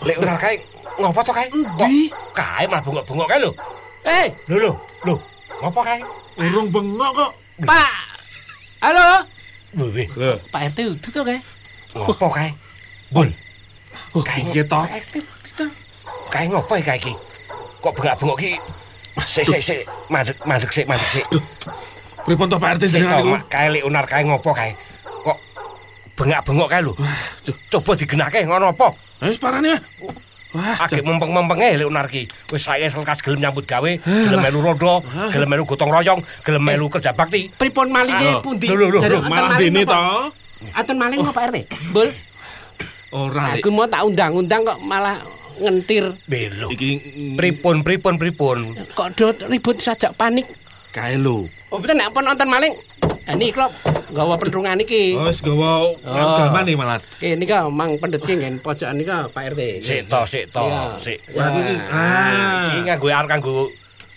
Lek 0.03 0.19
unar 0.19 0.37
kae 0.37 0.59
ngopo 0.99 1.21
to 1.25 1.33
kae? 1.33 1.47
Endi? 1.49 2.11
Kok 2.11 2.35
Kae 2.37 2.65
malah 2.67 2.83
bengok-bengok 2.83 3.29
kae 3.31 3.39
lho. 3.41 3.51
Eh, 4.03 4.27
Lho 4.51 4.57
lho, 4.59 4.73
lho. 5.07 5.15
Ngopo 5.63 5.81
kae? 5.81 6.03
Urung 6.43 6.69
bengok 6.75 7.11
kok. 7.17 7.31
Pak. 7.63 7.95
Halo. 8.83 9.23
Lho. 9.73 9.89
Lho, 9.89 10.33
Pak 10.53 10.61
RT 10.73 10.79
udah 10.85 11.11
to 11.13 11.21
kae. 11.25 11.39
Ngopo 11.97 12.27
kae? 12.29 12.51
Bun. 13.09 13.29
kae 14.21 14.41
iki 14.45 14.63
to. 14.69 14.81
Kae 16.29 16.45
ngopo 16.53 16.77
iki 16.77 16.85
kae 16.85 16.99
iki? 17.01 17.13
Kok 17.81 17.93
bengak-bengok 17.97 18.37
ki? 18.37 18.53
Sik 19.25 19.45
sik 19.49 19.63
sik, 19.65 19.81
mandek 20.13 20.37
mandek 20.45 20.71
sik 20.73 20.85
mandek 20.85 21.09
sik. 21.09 21.25
Pripun 22.29 22.53
to 22.53 22.57
Pak 22.61 22.77
RT 22.77 22.93
jenengan 22.93 23.25
niku? 23.25 23.33
Mak. 23.33 23.49
kae 23.49 23.69
lek 23.73 23.85
unar 23.89 24.05
kae 24.05 24.23
ngopo 24.29 24.53
kae? 24.53 24.77
Kok 25.25 25.39
bengak-bengok 26.21 26.69
kae 26.69 26.81
lho. 26.85 26.93
Coba 27.73 27.93
digenake 27.97 28.45
ngono 28.45 28.77
apa? 28.77 28.93
Wis 29.25 29.41
parane. 29.41 29.81
Akeh 30.53 31.01
mumpeng-mumpenge 31.01 31.81
lek 31.81 31.89
unar 31.89 32.07
ki. 32.13 32.29
Wis 32.53 32.61
saya 32.61 32.85
selkas 32.93 33.25
gelem 33.25 33.41
nyambut 33.41 33.65
gawe, 33.65 33.91
gelem 34.05 34.41
melu 34.41 34.61
rondo, 34.61 35.01
gelem 35.33 35.49
melu 35.49 35.65
gotong 35.65 35.89
royong, 35.89 36.21
gelem 36.45 36.61
melu 36.61 36.93
kerja 36.93 37.17
bakti. 37.17 37.49
Pripun 37.57 37.89
malinge 37.89 38.45
pundi? 38.45 38.69
lho, 38.69 38.93
lho, 38.93 39.01
lho, 39.01 39.21
malah 39.25 39.57
dene 39.57 39.89
apa? 39.89 39.93
to. 39.93 40.03
Aten 40.77 40.97
maling 41.01 41.19
apa 41.25 41.33
Pak 41.33 41.45
RT? 41.51 41.57
Bul. 41.91 42.09
Ora. 43.13 43.57
Aku 43.57 43.69
mau 43.69 43.89
tak 43.89 44.05
undang-undang 44.05 44.65
kok 44.65 44.79
malah 44.85 45.21
ngentir. 45.61 46.13
Belo. 46.29 46.69
Iki 46.73 46.91
Pripun 47.37 47.85
pripun 47.85 48.15
pripun. 48.21 48.59
Kok 48.93 49.09
do 49.17 49.27
ribut 49.49 49.81
sajak 49.81 50.13
panik. 50.17 50.45
kae 50.93 51.17
lho. 51.17 51.49
Oh, 51.73 51.81
betul 51.81 51.97
nek 51.97 52.13
pun 52.13 52.29
nonton 52.29 52.49
maling. 52.53 52.77
Nah, 53.23 53.39
ini 53.39 53.55
klop 53.55 53.73
gawa 54.13 54.35
penrungan 54.37 54.83
iki. 54.83 55.15
Oh, 55.17 55.31
wis 55.31 55.41
gawa 55.41 55.95
agama 56.05 56.67
nih 56.67 56.75
malah. 56.75 56.99
Oke, 56.99 57.39
ini 57.39 57.45
kan 57.47 57.71
mang 57.71 57.97
pendet 57.97 58.21
ki 58.27 58.35
nggen 58.35 58.59
pojokan 58.61 58.99
iki 58.99 59.09
Pak 59.31 59.45
RT. 59.55 59.61
Sik 59.81 60.01
to, 60.11 60.21
sik 60.27 60.45
to, 60.51 60.65
sik. 61.01 61.19
Ah. 61.39 62.77
Iki 62.77 62.79
nganggo 62.87 63.07
arep 63.09 63.29
kanggo 63.31 63.71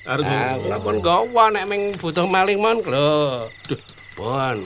Arep 0.05 0.21
Ah, 0.29 0.53
kula 0.61 0.77
pun 0.77 0.95
gawa 1.01 1.49
nek 1.49 1.65
meng 1.65 1.97
butuh 1.97 2.29
maling 2.29 2.61
mon 2.61 2.77
lho. 2.77 3.49
Pun. 4.13 4.61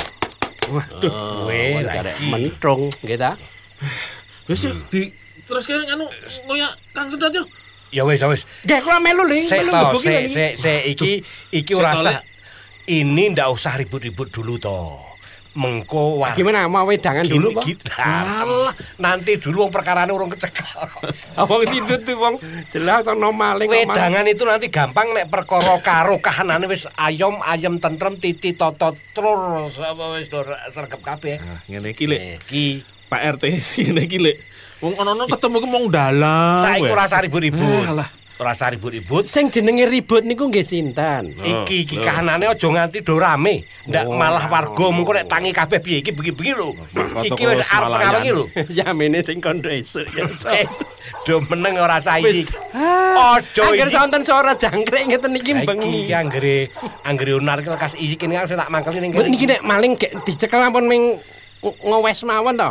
Waduh. 0.67 1.11
Oh, 1.11 1.47
Weh, 1.47 1.79
pun 1.79 1.87
lagi. 1.87 1.95
karek 1.95 2.15
mentrung 2.27 2.81
nggih 3.07 3.15
ta? 3.15 3.31
Wis 4.51 4.67
di 4.91 5.07
terus 5.47 5.63
kae 5.63 5.79
anu 5.87 6.11
ngoyak 6.43 6.75
Kang 6.91 7.07
Sedot 7.07 7.31
yo. 7.31 7.43
Ya 7.95 8.03
wis, 8.03 8.19
ya 8.19 8.27
wis. 8.27 8.43
Nggih 8.67 8.79
kula 8.83 8.97
melu 8.99 9.23
lho. 9.31 9.39
Sik 9.39 9.63
melu 9.63 9.71
to, 9.71 9.79
mlebu 9.79 9.99
ki 10.03 10.07
sik 10.11 10.25
sik 10.27 10.51
sik 10.59 10.81
iki 10.91 11.11
iki 11.55 11.71
ora 11.71 11.95
sah. 11.95 12.19
Ini 12.89 13.37
ndak 13.37 13.53
usah 13.53 13.77
ribut-ribut 13.77 14.33
dulu 14.33 14.57
toh. 14.57 14.97
Mengko 15.53 16.21
war 16.21 16.33
Gimana 16.37 16.69
mau 16.69 16.85
wedangan 16.89 17.25
dulu 17.25 17.57
kok? 17.57 17.65
Alah, 17.97 18.73
nanti 19.01 19.37
dulu 19.37 19.65
wong 19.65 19.73
perkarane 19.73 20.09
urung 20.13 20.29
kecekel. 20.29 20.65
Wong 21.49 21.61
situ 21.65 22.01
tuh 22.05 22.17
wong 22.17 22.37
jelas 22.69 23.05
ono 23.09 23.33
maling. 23.33 23.65
Wedangan 23.65 24.25
itu 24.29 24.45
nanti 24.45 24.69
gampang 24.69 25.09
nek 25.09 25.25
perkara 25.29 25.77
karo 25.81 26.21
kahanane 26.21 26.69
wis 26.69 26.85
ayom 26.97 27.41
ayem 27.45 27.81
tentrem 27.81 28.17
titi 28.21 28.53
toto 28.53 28.93
trur 29.13 29.69
sama 29.73 30.17
wis 30.17 30.29
do 30.29 30.41
sregep 30.73 31.01
kabeh. 31.01 31.41
Nah, 31.41 31.61
ngene 31.65 31.97
iki 31.97 32.05
lek 32.05 32.21
Iki 32.45 32.65
Pak 33.09 33.21
RT 33.37 33.43
ngene 33.89 34.01
iki 34.05 34.17
lek 34.21 34.37
wong 34.85 34.93
ono-ono 35.01 35.25
ketemu 35.27 35.57
ku 35.61 35.67
mong 35.67 35.85
dalang. 35.91 36.61
saiki 36.61 36.89
ora 36.93 37.09
usah 37.09 37.21
ribut-ribut. 37.25 37.89
Ah, 37.89 38.09
usah 38.39 38.71
ribut-ribut. 38.71 39.27
Sing 39.27 39.51
jenenge 39.51 39.83
ribut 39.83 40.23
niku 40.23 40.47
nggih 40.47 40.63
sinten? 40.63 41.27
Iki 41.27 41.75
iki 41.83 41.95
kahanane 41.99 42.47
aja 42.47 42.67
nganti 42.67 43.03
do 43.03 43.19
rame. 43.19 43.59
Ndak 43.83 44.05
Oh. 44.05 44.15
malah 44.15 44.47
warga 44.47 44.85
mengko 44.87 45.11
nek 45.11 45.27
tangi 45.27 45.51
kabeh 45.51 45.79
piye 45.79 45.99
iki 45.99 46.11
bengi-bengi 46.11 46.53
lho. 46.53 46.71
Mahkota 46.95 47.25
Iki 47.27 47.43
wis 47.45 47.67
arep 47.67 47.89
ngawengi 47.91 48.31
lho. 48.31 48.45
Yamene 48.77 49.19
sing 49.19 49.37
kondo 49.37 49.67
esuk 49.67 50.07
ya. 50.09 50.23
Eh, 50.55 50.65
Do 51.27 51.43
meneng 51.43 51.75
ora 51.75 51.99
saiki. 51.99 52.47
Ah, 52.71 53.35
Ojo 53.35 53.63
Angger 53.65 53.87
iki. 53.87 53.95
sonten 53.97 54.21
suara 54.23 54.55
jangkrik 54.55 55.03
ngeten 55.05 55.35
iki 55.35 55.51
Iki 55.51 55.65
bengi. 55.67 56.07
anggere 56.09 56.71
anggere 57.03 57.35
unar 57.35 57.59
ki 57.59 57.69
lekas 57.69 57.93
isi 57.97 58.15
kene 58.15 58.39
sing 58.45 58.55
tak 58.55 58.71
mangkeli 58.71 59.03
ning 59.03 59.11
Mbok 59.11 59.27
niki 59.27 59.45
nek 59.45 59.61
maling 59.61 59.99
gek 59.99 60.15
dicekel 60.23 60.63
ampun 60.63 60.87
ming 60.87 61.19
ng- 61.19 61.19
ngowes 61.61 62.21
mawon 62.23 62.55
to. 62.55 62.69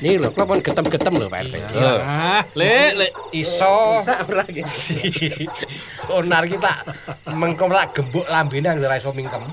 Niki 0.00 0.16
lho, 0.16 0.28
kula 0.32 0.44
pun 0.48 0.60
getem-getem 0.60 1.14
lho 1.16 1.26
Pak 1.28 1.40
RT. 1.44 1.54
Ah, 2.00 2.40
lek 2.56 2.92
lek 2.96 3.10
Iso 3.36 4.00
Sak 4.00 4.28
ora 4.28 4.44
nggih. 4.48 4.64
si 4.64 4.96
unar 6.08 6.48
ki 6.48 6.56
tak 6.56 6.84
mengko 7.36 7.68
tak 7.68 7.92
gembuk 7.92 8.24
lambene 8.28 8.72
anggere 8.72 8.88
ora 8.88 8.96
iso 8.96 9.12
mingkem. 9.12 9.44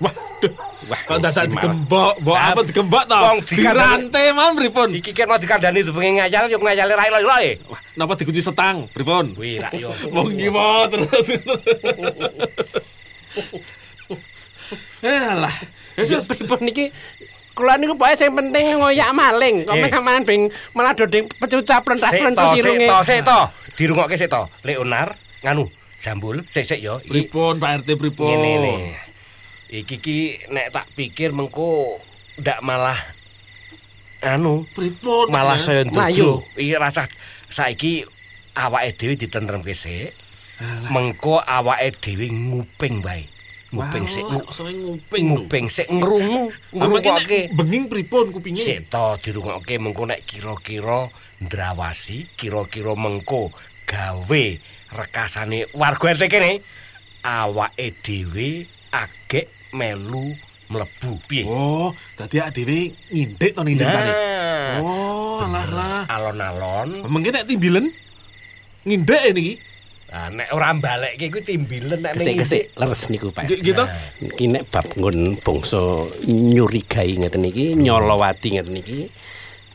Waduh. 0.00 0.52
Wah, 0.88 0.96
Kok 1.04 1.18
dadak 1.20 1.44
digembok, 1.52 2.14
mbok 2.24 2.38
apa 2.40 2.60
digembok 2.64 3.04
to? 3.04 3.18
wong 3.20 3.38
Dirantai 3.44 4.32
man 4.32 4.56
pripun? 4.56 4.96
Iki 4.96 5.12
kena 5.12 5.36
dikandani 5.36 5.84
pengen 5.84 6.24
ngayal 6.24 6.48
yo 6.48 6.56
ngayale 6.56 6.96
ra 6.96 7.04
ilo 7.04 7.20
e. 7.44 7.60
Wah, 7.68 7.80
napa 8.00 8.16
dikunci 8.16 8.40
setang? 8.40 8.88
Pripun? 8.88 9.36
Wih, 9.36 9.60
ra 9.60 9.68
yo. 9.76 9.92
Wong 10.08 10.32
iki 10.34 10.48
mau 10.48 10.88
terus. 10.88 11.26
Eh 15.00 15.32
pripun 16.24 16.60
niki 16.62 16.88
kula 17.50 17.76
niku 17.76 17.92
pokoke 17.94 18.16
sing 18.16 18.30
penting 18.32 18.78
ngoyak 18.78 19.10
maling. 19.12 19.56
Kok 19.66 19.74
Eh. 19.74 19.82
mekaman 19.84 20.22
bing 20.24 20.42
malah 20.72 20.92
dodeng 20.94 21.26
pecucap 21.28 21.82
Sik 21.82 21.88
lentas-lentas 21.92 22.46
to, 22.46 22.62
sik 22.62 22.78
to, 22.80 22.98
sik 23.04 23.20
to. 23.26 23.40
Dirungokke 23.76 24.16
sik 24.16 24.30
to. 24.30 24.42
Lek 24.64 24.78
unar 24.78 25.12
nganu 25.42 25.68
jambul 25.98 26.40
sik 26.46 26.64
sik 26.64 26.80
yo. 26.80 26.96
Pripun 27.04 27.58
Pak 27.58 27.84
RT 27.84 27.88
pripun? 27.96 28.28
ngene. 28.30 28.96
Iki 29.70 29.96
ki 29.98 30.16
nek 30.50 30.72
tak 30.72 30.86
pikir 30.94 31.30
mengko 31.30 32.00
ndak 32.40 32.58
malah 32.64 32.96
anu 34.20 34.64
Pripun? 34.72 35.28
malah 35.28 35.60
saya 35.60 35.84
ndudu. 35.84 36.40
Iki 36.56 36.74
rasa 36.76 37.06
saiki 37.48 38.02
awake 38.56 38.96
dhewe 38.96 39.14
ditentremke 39.16 39.72
sik. 39.72 40.10
Mengko 40.90 41.40
awake 41.40 41.92
dhewe 41.98 42.28
nguping 42.28 43.00
bae. 43.00 43.24
Nguping 43.70 44.06
sik, 44.10 44.26
Wah, 44.26 44.34
ngu- 44.34 44.50
seneng 44.50 44.76
nguping. 45.30 45.66
sik 45.70 45.86
ngrungu, 45.86 46.50
ngrungokke. 46.74 47.54
Benging 47.54 47.86
pripun 47.86 48.34
kupinge? 48.34 48.58
Sik 48.58 48.90
to 48.90 49.14
dirungokke 49.22 49.78
mengko 49.78 50.10
nek 50.10 50.26
kira-kira 50.26 51.06
ndrawasi, 51.38 52.26
kira-kira 52.34 52.98
mengko 52.98 53.46
gawe 53.86 54.44
rekasane 54.90 55.70
warga 55.78 56.18
RT 56.18 56.26
kene 56.26 56.58
awake 57.22 57.94
dhewe 58.02 58.66
agek 58.90 59.46
melu 59.70 60.34
mlebu 60.66 61.10
piye. 61.30 61.46
Oh, 61.46 61.94
dadi 62.18 62.42
awake 62.42 62.58
dhewe 62.66 62.78
ngindek 63.14 63.54
to 63.54 63.62
ning 63.62 63.78
ceritane. 63.78 64.10
Nah, 64.10 64.82
Oh, 64.82 65.42
alah 65.46 65.66
lah. 65.70 66.02
alon-alon 66.10 67.06
Mengke 67.06 67.30
nek 67.30 67.46
timbilen 67.46 67.86
ngindek 68.82 69.30
niki. 69.30 69.62
Nah, 70.10 70.26
nek 70.26 70.50
ora 70.50 70.74
mbalekke 70.74 71.30
kuwi 71.30 71.42
timbilen 71.46 72.02
nek 72.02 72.18
ning 72.18 72.34
Kesik-kesik 72.42 72.74
leres 72.74 73.06
niku 73.14 73.30
Pak. 73.30 73.46
Gitu. 73.46 73.84
Iki 74.26 74.44
nek 74.50 74.66
bab 74.66 74.82
nggon 74.98 75.38
bangsa 75.38 75.78
nyurigai 76.26 77.14
ngeten 77.14 77.46
iki, 77.46 77.78
nyolowati 77.78 78.58
ngeten 78.58 78.74
iki 78.74 79.06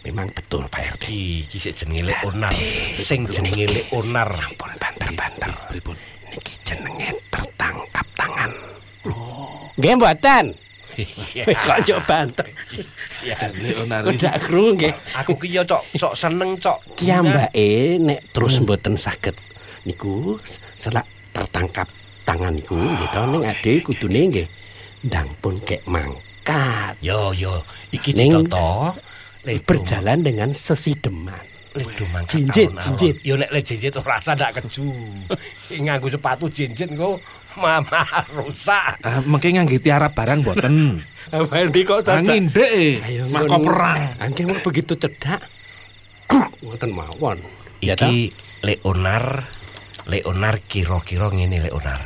memang 0.03 0.27
betul 0.35 0.67
Pak 0.67 0.99
RT. 0.99 1.07
iki 1.47 1.55
sik 1.55 1.79
jenenge 1.79 2.11
Leonar. 2.11 2.51
Sing 2.91 3.23
jenenge 3.31 3.79
Leonar. 3.79 4.35
Pun 4.59 4.75
banter-banter. 4.75 5.51
Pripun? 5.71 5.95
Niki 6.27 6.53
jenenge 6.67 7.15
tertangkap 7.31 8.07
tangan. 8.19 8.51
Nggih 9.79 9.93
mboten. 9.95 10.45
Kok 11.47 11.77
yo 11.87 11.97
banter. 12.03 12.47
Leonardo. 13.55 14.11
Udah 14.11 14.35
krungu 14.43 14.83
nggih. 14.83 14.93
Aku 15.15 15.39
ki 15.39 15.47
yo 15.47 15.63
cok 15.63 15.95
sok 15.95 16.13
seneng 16.19 16.59
cok. 16.59 16.99
Kiambake 16.99 18.03
nek 18.03 18.35
terus 18.35 18.59
mboten 18.59 18.99
saged 18.99 19.54
niku 19.85 20.35
selak 20.73 21.05
tertangkap 21.31 21.87
tangan 22.25 22.57
niku 22.57 22.75
nggih 22.75 23.09
to 23.13 23.21
ning 23.29 23.43
ade 23.45 23.73
kudune 23.85 24.21
nggih 24.33 24.47
ndang 25.05 25.29
pun 25.39 25.55
kek 25.61 25.85
mangkat 25.85 26.93
Yo 27.01 27.33
yo 27.33 27.61
iki 27.93 28.13
ditoto. 28.13 28.93
Le 29.45 29.61
berjalan 29.61 30.25
dengan 30.25 30.49
sesideman. 30.49 31.37
Ledo 31.77 32.05
mangkat 32.09 32.39
Jinjit, 32.39 32.69
jinjit. 32.81 33.15
Yo 33.21 33.37
nek 33.37 33.49
le 33.53 33.61
jinjit 33.61 33.93
ora 33.93 34.17
rasa 34.17 34.33
ndak 34.33 34.57
keju. 34.57 34.89
Nganggo 35.85 36.09
sepatu 36.09 36.49
jinjit 36.49 36.89
engko 36.93 37.21
mama 37.61 38.05
rusak. 38.33 38.97
Ah, 39.05 39.21
mengke 39.25 39.53
ngangge 39.53 39.77
tiarap 39.77 40.17
barang 40.17 40.41
mboten. 40.41 40.97
Apa 41.35 41.65
iki 41.65 41.81
kok 41.85 42.05
Ah, 42.09 42.21
ngindek 42.21 42.71
e. 42.73 42.87
Mako 43.29 43.57
perang. 43.65 44.01
Angke 44.21 44.45
mau 44.49 44.57
begitu 44.61 44.93
cedak. 44.97 45.41
Ngoten 46.61 46.89
mawon. 46.93 47.37
Iki 47.85 48.33
Leonar 48.65 49.45
Leonar 50.05 50.61
kira-kira 50.61 51.29
ngene 51.29 51.65
Leonar. 51.65 52.01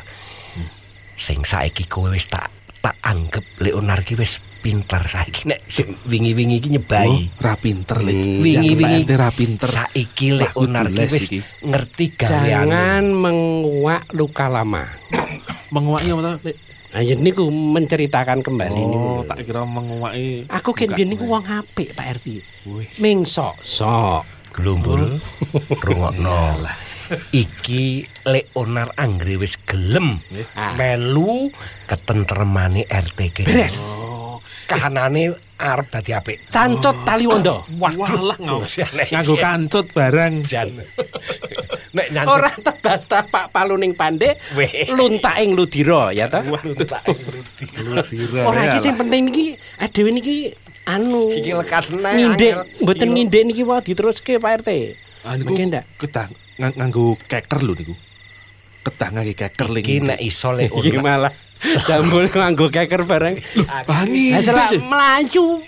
Sing 1.19 1.43
saiki 1.43 1.83
kowe 1.83 2.07
wis 2.09 2.31
tak 2.31 2.47
tak 2.79 2.95
anggap 3.03 3.43
Leonar 3.59 4.07
ki 4.07 4.15
wis 4.15 4.39
pinter 4.63 5.03
saiki 5.03 5.51
nek 5.51 5.59
sing 5.67 5.91
wingi-wingi 6.07 6.63
iki 6.63 6.69
Oh, 6.71 6.73
nyebai. 6.79 7.11
ra 7.43 7.59
pinter 7.59 7.99
lek. 7.99 8.15
Hmm, 8.15 8.39
Wingi-wingi 8.39 9.03
ra 9.19 9.29
pinter. 9.35 9.67
Saiki 9.67 10.39
Leonar 10.39 10.87
ki 10.87 11.05
wis 11.05 11.27
ngerti 11.59 12.05
gaweane. 12.15 12.47
Jangan 12.47 13.03
menguak 13.11 14.03
luka 14.15 14.47
lama. 14.47 14.87
Menguaki 15.75 16.09
apa 16.15 16.39
Lek? 16.41 16.57
Ayo 16.89 17.13
niku 17.21 17.45
menceritakan 17.53 18.41
kembali 18.41 18.81
niku. 18.81 19.07
Oh, 19.11 19.21
tak 19.21 19.45
kira 19.45 19.61
menguaki. 19.61 20.49
Aku 20.49 20.73
kan 20.73 20.89
gini 20.95 21.13
ku 21.13 21.29
wong 21.29 21.45
apik 21.45 21.93
Pak 21.93 22.17
RT. 22.17 22.27
Ming 22.97 23.27
sok-sok. 23.29 24.25
Glumbul 24.55 25.21
rungokno. 25.69 26.63
Iki 27.31 27.83
Leonar 28.23 28.93
anggere 28.95 29.37
wis 29.37 29.57
gelem 29.59 30.17
Ah. 30.53 30.73
melu 30.73 31.49
ketentremane 31.85 32.85
RT 32.85 33.19
kene. 33.31 33.47
Beres. 33.47 33.77
Oh, 33.99 34.37
Kahanane 34.65 35.33
arep 35.57 35.89
dadi 35.89 36.13
apik. 36.13 36.37
Cancot 36.47 36.93
tali 37.01 37.25
wondo. 37.25 37.65
Nek- 37.67 39.09
Nganggo 39.09 39.35
kancut 39.35 39.89
barang. 39.89 40.45
Jan. 40.45 40.69
Nek 41.89 42.07
nyanyi 42.07 42.29
Ora 42.29 42.53
tebas 42.53 43.01
tapak 43.03 43.49
paluning 43.49 43.91
pande, 43.91 44.37
luntaking 44.89 45.57
ludira 45.57 46.13
ya 46.13 46.29
ta. 46.29 46.45
tak 46.85 47.01
Ludira. 47.75 48.45
Ora 48.45 48.61
iki 48.67 48.79
sing 48.79 48.93
penting 48.93 49.21
niki 49.25 49.45
adewe 49.75 50.09
niki 50.11 50.35
anu 50.85 51.33
Iki 51.33 51.51
lekas 51.55 51.89
neh. 51.91 52.13
ngindek, 52.15 52.53
mboten 52.79 53.01
Iya. 53.03 53.13
ngindek 53.15 53.43
niki 53.43 53.63
wae 53.63 53.81
diteruske 53.81 54.33
Pak 54.37 54.61
RT. 54.61 54.69
Mungkin 55.43 55.67
ndak? 55.67 55.83
ketang 55.97 56.29
ngang- 56.59 56.75
nganggo 56.75 57.15
keker 57.25 57.59
lho 57.63 57.73
niku. 57.73 57.95
Ketang 58.83 59.11
nganggo 59.15 59.33
keker 59.33 59.67
lho. 59.71 59.79
Iki 59.79 59.95
nek 60.03 60.19
iso 60.19 60.51
le 60.51 60.67
Iki 60.67 60.99
malah 60.99 61.31
jambul 61.87 62.27
nganggo 62.27 62.67
keker 62.67 63.01
bareng. 63.03 63.39
bangi. 63.87 64.35
Selak 64.43 64.75
melayu. 64.83 65.63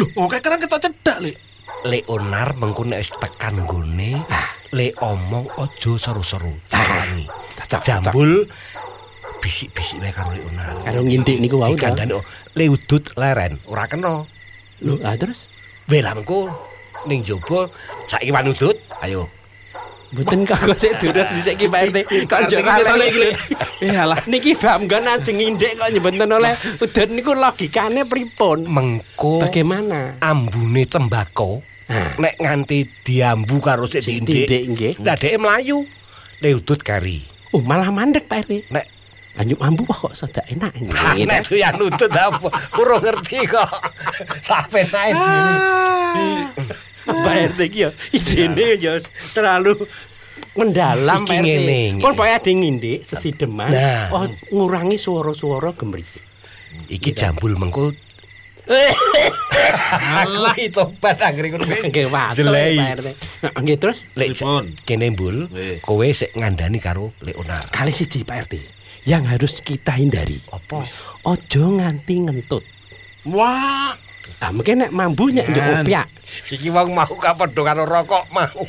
Lho, 0.00 0.04
mau 0.16 0.24
kekeran 0.26 0.56
ketok 0.58 0.80
cedak, 0.82 1.20
Lek. 1.20 1.36
Leonar 1.84 2.56
mengko 2.56 2.82
nek 2.88 3.02
wis 3.02 3.12
tekan 3.20 3.60
nggone, 3.60 4.24
le 4.72 4.88
omong 5.02 5.46
aja 5.58 5.92
seru-seru. 5.98 6.52
Tangi. 6.72 7.28
Cocok, 7.58 7.80
Jambul 7.84 8.46
bisik-bisik 9.42 9.98
wae 9.98 10.12
karo 10.14 10.30
Leonar. 10.32 10.68
Karo 10.80 11.00
ngindek 11.02 11.36
niku 11.42 11.58
wae 11.58 11.74
ta. 11.74 11.90
Dikandani 11.92 12.12
oh, 12.14 12.24
le 12.54 12.64
udut 12.70 13.04
leren, 13.18 13.58
ora 13.68 13.84
kena. 13.84 14.22
Lho, 14.82 14.94
ah 15.04 15.14
terus 15.14 15.52
Wela 15.90 16.14
mengko 16.14 16.46
ning 17.10 17.26
jaba 17.26 17.66
saiki 18.06 18.30
wan 18.30 18.46
udut, 18.48 18.78
ayo. 19.02 19.26
Mboten 20.12 20.44
kok 20.44 20.60
sik 20.76 21.00
durus 21.00 21.28
dhisik 21.32 21.56
iki 21.56 21.66
Pak 21.66 21.80
RT. 21.88 21.96
Kok 22.28 22.40
njok 22.44 22.58
iki 22.60 22.68
ketok 22.68 22.84
kalih 22.84 23.08
iki, 23.08 23.18
Lek. 23.20 23.34
Eh 23.80 23.96
alah. 23.96 24.18
Niki 24.28 24.52
bamgan 24.54 25.04
ajeng 25.08 25.36
ngindek 25.40 25.72
kok 25.74 25.88
nyebenten 25.88 26.30
oleh 26.30 26.52
udut 26.76 27.08
niku 27.08 27.32
logikane 27.32 28.04
pripun? 28.04 28.68
Mengko 28.68 29.40
Bagaimana? 29.40 30.20
ambune 30.20 30.84
tembako 30.84 31.64
nek 31.92 32.40
nganti 32.40 32.88
diambu 33.04 33.60
karo 33.60 33.84
sik 33.84 34.04
diindik 34.06 34.48
nggih. 34.48 34.92
lah 35.04 35.12
dhek 35.12 35.36
mlayu 35.36 35.84
le 36.40 36.48
udut 36.56 36.80
kari 36.80 37.20
Oh, 37.52 37.60
malah 37.60 37.92
mandek 37.92 38.24
Pak 38.24 38.48
RT. 38.48 38.72
nek 38.72 38.86
Anjuk 39.32 39.64
mambu 39.64 39.88
kok 39.88 40.12
sedak 40.12 40.44
enak 40.44 40.76
ini. 40.76 40.92
Nek 41.24 41.48
doyan 41.48 41.72
nutut 41.80 42.12
apa? 42.12 42.52
Kurang 42.68 43.00
ngerti 43.00 43.48
kok. 43.48 43.64
Sampai 44.44 44.84
naik 44.84 45.16
diri. 45.16 45.56
Mbak 47.06 47.34
RT 47.54 47.60
iki 47.66 47.78
ya 47.84 47.90
idene 48.12 48.66
ya 48.78 48.92
terlalu 49.34 49.74
mendalam 50.54 51.22
Iki 51.22 51.28
Pak 51.28 51.38
RT. 51.38 51.44
ngene, 51.44 51.80
Kon 51.98 52.14
pokoke 52.14 52.32
ade 52.32 52.50
ngindik 52.52 52.98
sesideman 53.02 53.70
Nah. 53.70 54.12
oh 54.12 54.24
ngurangi 54.52 54.96
suara-suara 54.96 55.72
gemerisik. 55.74 56.22
Iki 56.88 57.10
jambul 57.12 57.56
mengko 57.56 57.92
Aku 60.22 60.54
itu 60.54 60.84
pas 61.02 61.18
anggere 61.18 61.50
ngono 61.50 61.66
kuwi. 61.66 61.90
Nggih 61.90 62.06
Jelei. 62.38 62.78
Pak 62.78 62.90
RT. 63.02 63.08
Nggih 63.58 63.76
terus 63.76 63.98
Lek 64.14 64.38
kene 64.86 65.10
mbul, 65.10 65.50
kowe 65.82 66.06
sik 66.08 66.30
ngandani 66.38 66.78
karo 66.78 67.10
Leonar. 67.26 67.66
kali 67.74 67.90
siji 67.90 68.22
Pak 68.22 68.46
RT 68.46 68.54
yang 69.02 69.26
harus 69.26 69.58
kita 69.58 69.98
hindari. 69.98 70.38
Apa? 70.54 70.86
Ojo 71.26 71.62
nganti 71.74 72.22
ngentut. 72.22 72.62
Wah, 73.26 73.94
Ah, 74.42 74.50
mungkin 74.50 74.82
nek 74.82 74.90
mambu 74.90 75.30
nek 75.30 75.46
ndek 75.46 75.86
opiak. 75.86 76.06
Iki 76.50 76.74
wong 76.74 76.98
mau 76.98 77.14
kapadha 77.14 77.62
karo 77.62 77.86
rokok 77.86 78.26
mau. 78.34 78.62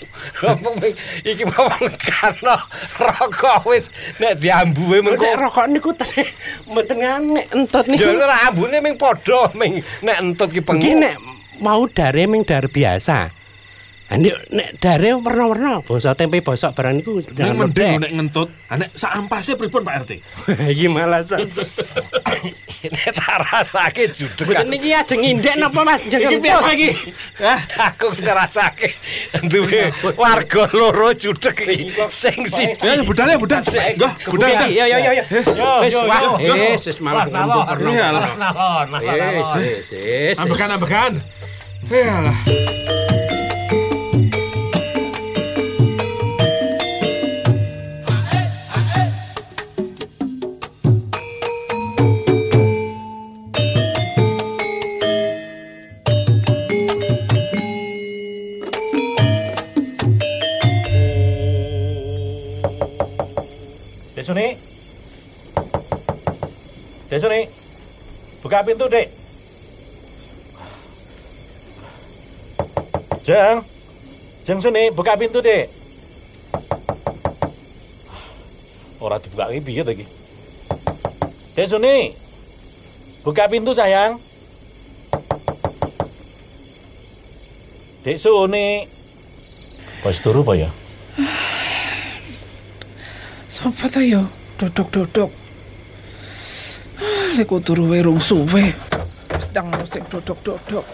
Iki 1.26 1.44
mau 1.50 1.66
karo 1.98 2.58
rokok 3.02 3.74
wis 3.74 3.90
nek 4.22 4.38
diambuwe 4.38 5.02
mengko 5.02 5.26
Nek 5.26 5.42
rokok 5.42 5.66
niku 5.74 5.90
mboten 6.70 6.98
nek 7.34 7.46
entut 7.58 7.90
niku. 7.90 8.06
Ya 8.06 8.22
ora 8.22 8.38
ambune 8.54 8.78
ming 8.86 9.02
padha 9.02 9.50
ming 9.58 9.82
nek 10.06 10.18
entut 10.22 10.54
ki 10.54 10.62
Iki 10.62 10.70
pengin 10.70 11.10
nek 11.10 11.18
mau 11.58 11.90
dare 11.90 12.30
ming 12.30 12.46
dar 12.46 12.70
biasa. 12.70 13.43
Ah, 14.12 14.20
Nek 14.20 14.36
nek 14.52 14.70
dare 14.84 15.16
warna-warna, 15.16 15.80
basa 15.80 16.12
tempe 16.14 16.44
bosok 16.44 16.76
barang 16.76 17.00
niku 17.00 17.24
nek 17.24 17.34
jangan 17.34 17.56
mending 17.56 17.92
nek 18.04 18.12
ngentut. 18.12 18.50
Ah, 18.68 18.76
Nek 18.76 18.92
sak 18.94 19.16
ampase 19.16 19.56
pripun 19.56 19.80
Pak 19.82 20.04
RT? 20.04 20.12
Iki 20.76 20.86
malah 20.92 21.24
sak. 21.30 21.40
nek 22.84 23.06
tak 23.16 23.36
rasake 23.48 24.12
judeg. 24.12 24.44
Mboten 24.44 24.68
niki 24.68 24.92
ajeng 24.92 25.24
ngindek 25.24 25.56
napa 25.56 25.82
Mas? 25.88 26.04
Iki 26.04 26.36
piye 26.44 26.56
iki? 26.76 26.90
Aku 27.80 28.12
ngrasake 28.20 28.92
duwe 29.48 29.88
warga 30.20 30.64
loro 30.76 31.16
judeg 31.16 31.56
iki 31.64 31.96
sing 32.12 32.44
siji. 32.44 32.76
Ya 32.84 33.00
budal 33.08 33.34
ya 33.34 33.38
budal. 33.40 33.64
Nggih, 33.64 34.14
budal. 34.30 34.50
Ya 34.68 34.84
ya 34.84 34.98
ya 35.00 35.12
ya. 35.16 35.24
Wis 35.32 35.48
yo, 35.96 36.04
wah, 36.04 36.22
yo. 36.44 36.54
wis 36.54 36.84
wis 36.92 37.00
malah 37.00 37.24
ngomong. 37.32 37.66
Iya 37.88 38.08
lah. 38.12 38.30
Nalon, 38.36 38.86
nalon. 39.00 39.58
Wis 39.64 39.88
wis. 39.90 40.36
Ambekan 40.38 40.76
ambekan. 40.76 41.12
Iyalah. 41.88 42.38
Desuni. 67.24 67.48
Buka 68.44 68.60
pintu, 68.68 68.92
Dek. 68.92 69.08
Jeng. 73.24 73.64
Jeng 74.44 74.60
Suni, 74.60 74.92
buka 74.92 75.16
pintu, 75.16 75.40
Dek. 75.40 75.72
Ora 79.00 79.24
dibuka 79.24 79.48
piye 79.48 79.88
to 79.88 79.96
iki? 79.96 80.04
Dek 81.56 81.68
Suni. 81.72 82.12
Buka 83.24 83.48
pintu, 83.48 83.72
sayang. 83.72 84.20
Dek 88.04 88.20
Suni. 88.20 88.84
Wis 90.04 90.20
turu 90.20 90.44
apa 90.44 90.60
ya? 90.60 90.70
Sapa 93.48 93.88
ta 93.88 94.04
ya? 94.04 94.28
Dodok-dodok. 94.60 95.43
Lek 97.34 97.50
turu 97.66 97.90
wae 97.90 98.06
rung 98.06 98.22
suwe. 98.22 98.78
Sedang 99.42 99.74
musik 99.74 100.06
dodok-dodok. 100.06 100.86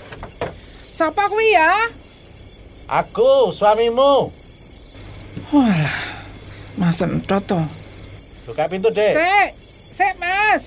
Sapa 0.87 1.27
kuwi 1.27 1.51
ya? 1.51 1.91
Aku, 2.87 3.51
suamimu. 3.51 4.31
Walah. 5.51 5.99
Mas 6.79 7.03
entot 7.03 7.43
to. 7.43 7.59
Buka 8.47 8.71
pintu, 8.71 8.87
Dek. 8.87 9.19
Sik, 9.19 9.49
sik 9.99 10.13
Mas. 10.15 10.63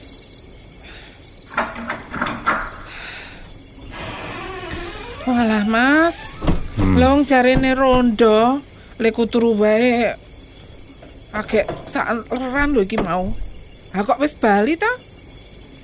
Walah 5.24 5.64
Mas. 5.64 6.36
Long 6.76 7.24
jarene 7.24 7.72
rondo. 7.72 8.60
Lek 9.00 9.16
turu 9.32 9.56
wae 9.56 10.12
agek 11.32 11.64
saeran 11.88 12.76
lho 12.76 12.84
iki 12.84 13.00
mau. 13.00 13.32
Ha 13.96 14.04
kok 14.04 14.20
wis 14.20 14.36
bali 14.36 14.76
ta? 14.76 15.11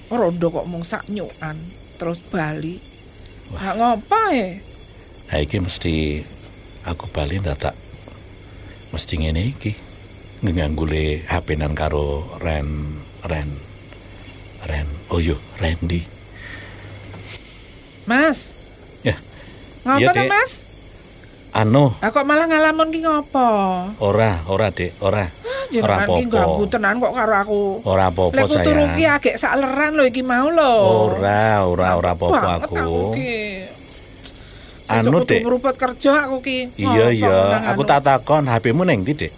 Rondo 0.09 0.49
kok 0.49 0.65
mung 0.65 0.85
sak 0.85 1.05
nyukan 1.13 1.57
terus 2.01 2.25
bali. 2.25 2.81
Ha 3.57 3.77
ngopo 3.77 4.21
e? 4.33 4.61
Nah, 5.29 5.39
iki 5.41 5.61
mesti 5.61 6.25
aku 6.85 7.09
bali 7.13 7.41
tak 7.41 7.77
mesti 8.93 9.15
ngene 9.21 9.43
iki. 9.53 9.73
Nganggule 10.39 11.27
HP-nan 11.27 11.75
karo 11.75 12.39
Ren 12.39 13.03
Ren 13.27 13.51
Ren 14.65 14.89
oh 15.11 15.21
yo 15.21 15.37
Randy. 15.59 16.07
Mas. 18.09 18.49
Ya. 19.05 19.19
Ngopo 19.85 20.01
Iya, 20.01 20.15
Dek. 20.15 20.31
Mas? 20.31 20.68
Anu, 21.59 21.91
Ha 21.99 22.15
kok 22.15 22.23
malah 22.23 22.47
ngalamun 22.47 22.95
ki 22.95 23.03
ngopo? 23.03 23.51
ora, 23.99 24.47
ora, 24.47 24.71
Dek, 24.71 24.95
ora. 25.03 25.27
Jenengan 25.69 26.07
ki 26.07 26.25
apa-apa. 26.25 26.31
ganggu 26.31 26.65
tenan 26.71 26.95
kok 26.97 27.13
karo 27.13 27.35
aku. 27.35 27.63
Ora 27.83 28.05
apa-apa 28.09 28.31
Lek 28.33 28.45
aku 28.47 28.55
turu 28.63 28.85
ki 28.95 29.05
agek 29.05 29.35
sakleran 29.35 29.99
lho 29.99 30.07
iki 30.07 30.23
mau 30.23 30.49
lho. 30.49 30.75
Ora, 31.11 31.67
ora, 31.67 31.99
ora 31.99 32.11
apa-apa 32.15 32.63
Banget 32.63 32.71
aku. 32.79 32.95
ki. 33.13 33.37
Anu, 34.89 35.03
Sesuk 35.03 35.13
kudu 35.19 35.27
Dek. 35.29 35.41
ngruput 35.43 35.75
kerja 35.75 36.13
aku 36.25 36.37
ki. 36.41 36.59
Iya, 36.79 37.07
iya, 37.11 37.37
aku 37.67 37.83
anu? 37.83 37.91
tak 37.91 38.01
takon 38.07 38.47
HP-mu 38.47 38.87
neng 38.87 39.03
ndi, 39.03 39.13
Dek? 39.19 39.33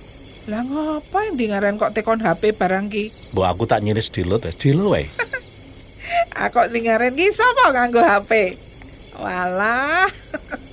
Lah 0.47 0.61
ngopo 0.61 1.17
endi 1.21 1.49
ngaren 1.49 1.81
kok 1.81 1.97
tekon 1.97 2.21
HP 2.21 2.53
barang 2.53 2.93
ki? 2.93 3.33
Mbok 3.33 3.47
aku 3.49 3.65
tak 3.65 3.81
nyiris 3.81 4.13
dilut, 4.13 4.45
wis 4.45 4.55
dilo 4.55 4.93
wae. 4.93 5.09
Aku 6.45 6.69
ngaren 6.69 7.17
ki 7.17 7.33
sapa 7.33 7.73
nganggo 7.73 8.05
HP? 8.05 8.61
Walah. 9.17 10.05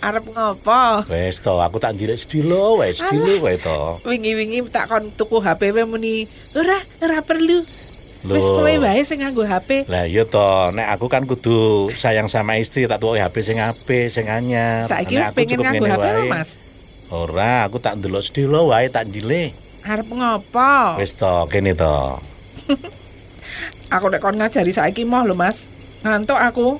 Arep 0.00 0.24
ngopo? 0.32 1.04
Wis 1.12 1.44
to, 1.44 1.60
aku 1.60 1.76
tak 1.76 1.92
nyiris 1.92 2.24
dilo 2.24 2.80
wae, 2.80 2.96
dilo 2.96 3.44
wae 3.44 3.60
to. 3.60 4.00
Wingi-wingi 4.08 4.64
tak 4.72 4.88
kon 4.88 5.12
tuku 5.12 5.44
HP 5.44 5.76
wae 5.76 5.84
muni, 5.84 6.24
ora, 6.56 6.80
ora 7.04 7.20
perlu. 7.20 7.68
Wis 8.24 8.44
kowe 8.48 8.72
wae 8.80 9.00
sing 9.04 9.20
nganggo 9.20 9.44
HP. 9.44 9.84
Lah 9.92 10.08
iya 10.08 10.24
to, 10.24 10.72
nek 10.72 10.96
aku 10.96 11.12
kan 11.12 11.28
kudu 11.28 11.92
sayang 11.92 12.32
sama 12.32 12.56
istri 12.56 12.88
tak 12.88 13.04
tuwa 13.04 13.20
HP 13.20 13.44
sing 13.44 13.60
apik, 13.60 14.08
sing 14.08 14.24
anyar. 14.32 14.88
Saiki 14.88 15.20
wis 15.20 15.36
pengen 15.36 15.60
nganggo 15.60 15.84
HP 15.84 16.04
wae. 16.04 16.28
Mas? 16.32 16.56
Ora, 17.12 17.68
aku 17.68 17.76
tak 17.76 18.00
ndelok 18.00 18.24
sedilo 18.24 18.72
wae 18.72 18.88
tak 18.88 19.04
njile. 19.04 19.52
Arep 19.84 20.08
ngopo? 20.08 20.96
Wis 20.96 21.12
to, 21.12 21.44
kene 21.52 21.76
to. 21.76 22.16
Aku 23.90 24.06
nek 24.06 24.22
kon 24.22 24.38
ngajari 24.38 24.70
saiki 24.70 25.02
moh 25.02 25.26
lho, 25.26 25.34
Mas. 25.34 25.66
Ngantuk 26.06 26.38
aku. 26.38 26.78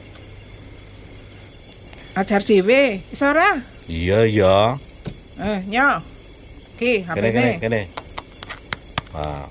Ajar 2.14 2.42
dhewe, 2.42 3.00
iso 3.12 3.24
ora? 3.30 3.62
Iya, 3.86 4.26
iya. 4.26 4.56
Eh, 5.38 5.60
nyo. 5.70 6.02
Ki, 6.76 7.04
Kene 7.06 7.28
kene 7.30 7.30
HP-ne. 7.30 7.60
kene. 7.62 7.80
Wah, 9.14 9.44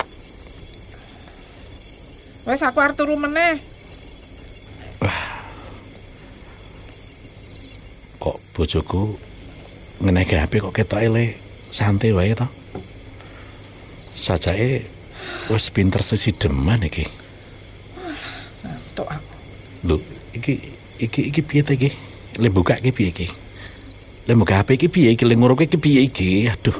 Wes 2.47 2.61
aku 2.65 2.79
arep 2.81 2.97
turu 2.97 3.13
meneh. 3.15 3.61
kok 8.19 8.35
bojoku 8.51 9.15
ngeneke 10.03 10.35
HP 10.35 10.59
kok 10.59 10.75
ketoke 10.75 11.07
le 11.07 11.25
santai 11.71 12.11
wae 12.11 12.35
to. 12.35 12.43
Sajake 14.11 14.83
wis 15.47 15.71
pinter 15.71 16.03
sesideman 16.03 16.83
iki. 16.83 17.07
Ngantuk 18.65 19.07
aku. 19.07 19.31
Lho, 19.87 19.95
iki 20.35 20.53
iki 20.99 21.21
iki 21.31 21.41
piye 21.45 21.63
ta 21.63 21.71
iki? 21.79 21.95
Le 22.39 22.47
buka 22.47 22.79
iki 22.79 22.91
piye 22.95 23.09
iki? 23.11 23.27
Le 24.27 24.33
buka 24.39 24.63
HP 24.63 24.79
iki 24.79 24.87
piye 24.87 25.09
iki? 25.13 25.23
Le 25.27 25.35
nguruke 25.35 25.67
iki 25.67 25.75
piye 25.75 26.01
iki? 26.07 26.47
Aduh. 26.47 26.75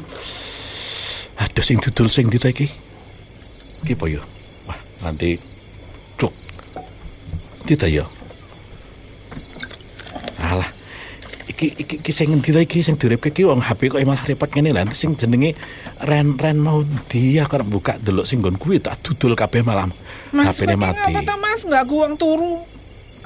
Aduh 1.40 1.64
sing 1.64 1.84
dudul 1.84 2.08
sing 2.08 2.32
ndi 2.32 2.40
ta 2.40 2.50
iki? 2.50 2.68
Iki 3.84 3.94
apa 4.00 4.06
ya? 4.08 4.22
Wah, 4.68 4.80
nanti 5.04 5.36
cuk. 6.16 6.32
Ndi 7.68 7.74
ta 7.76 7.88
ya? 7.92 8.08
Alah. 10.40 10.80
iki 11.60 11.76
iki 11.76 11.96
iki 12.00 12.12
sing 12.16 12.32
ngendi 12.32 12.56
ta 12.56 12.62
iki 12.64 12.80
sing 12.80 12.96
direpke 12.96 13.36
iki 13.36 13.44
wong 13.44 13.60
HP 13.60 13.92
kok 13.92 14.00
malah 14.08 14.24
repot 14.24 14.48
ngene 14.48 14.72
lha 14.72 14.88
sing 14.96 15.20
jenenge 15.20 15.60
Ren 16.08 16.40
Ren 16.40 16.56
mau 16.56 16.88
dia 17.12 17.44
kok 17.52 17.68
buka 17.68 18.00
delok 18.00 18.24
sing 18.24 18.40
nggon 18.40 18.56
kuwi 18.56 18.80
tak 18.80 19.04
dudul 19.04 19.36
kabeh 19.36 19.60
malam 19.60 19.92
Mas, 20.32 20.56
HP-ne 20.56 20.80
mati 20.80 21.12
ngapa 21.12 21.28
ta 21.28 21.36
Mas 21.36 21.68
nggak 21.68 21.84
guang 21.84 22.16
turu? 22.16 22.64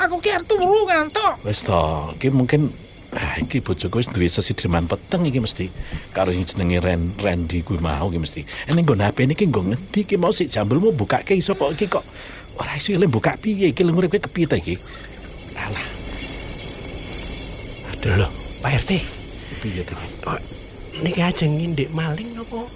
Aku 0.02 0.18
ki 0.18 0.30
arep 0.34 0.46
turu 0.50 0.86
ngantuk. 0.90 1.34
wis 1.46 1.62
to 1.62 2.14
iki 2.18 2.34
mungkin 2.34 2.74
ah 3.14 3.38
iki 3.38 3.62
bojoku 3.62 4.02
wis 4.02 4.10
duwe 4.10 4.26
sesideman 4.26 4.90
peteng 4.90 5.22
iki 5.28 5.38
mesti 5.38 5.70
karo 6.16 6.34
sing 6.34 6.48
jenenge 6.50 6.82
Ren 6.82 7.14
Randy 7.22 7.62
kuwi 7.62 7.78
mau 7.78 8.10
iki 8.10 8.20
mesti 8.20 8.42
ene 8.66 8.82
nggon 8.82 9.06
HP 9.06 9.30
niki 9.30 9.46
nggo 9.50 9.62
ngendi 9.70 10.00
iki 10.02 10.18
mau 10.18 10.34
sik 10.34 10.50
jambulmu 10.50 10.96
bukake 10.98 11.38
iso 11.38 11.54
kok 11.54 11.78
iki 11.78 11.86
kok 11.86 12.02
ora 12.58 12.74
iso 12.74 12.98
le 12.98 13.06
buka 13.06 13.38
piye 13.38 13.70
iki 13.70 13.86
lho 13.86 13.94
urip 13.94 14.18
kepiye 14.18 14.46
ta 14.50 14.58
iki 14.58 14.76
alah 15.58 15.86
Lho, 18.04 18.28
Pak 18.60 18.84
RT, 18.84 19.00
piye 19.64 19.80
ta 19.88 19.96
iki 19.96 20.54
niki 21.00 21.22
ajeng 21.24 21.56
ngindik 21.56 21.90
maling 21.96 22.36
apa? 22.36 22.68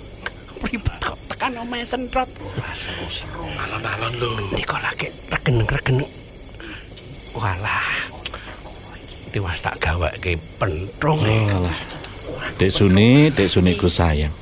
Kok 1.03 1.17
tekan 1.29 1.53
omahe 1.61 1.83
sentrot. 1.83 2.31
Seru-seru 2.73 3.45
alon-alon 3.45 4.13
lho. 4.17 4.31
Nika 4.55 4.79
lagi 4.79 5.11
regen-regen. 5.29 6.26
Walah. 7.37 7.85
Tiwas 9.29 9.61
tak 9.61 9.77
gaweke 9.77 10.41
pentrung 10.57 11.21
e. 11.21 11.45
Alah. 11.45 11.77
Dek 12.57 12.73
Suni, 12.73 13.29
Dek 13.29 13.45
Suni 13.45 13.77
ku 13.77 13.85
sayang. 13.85 14.33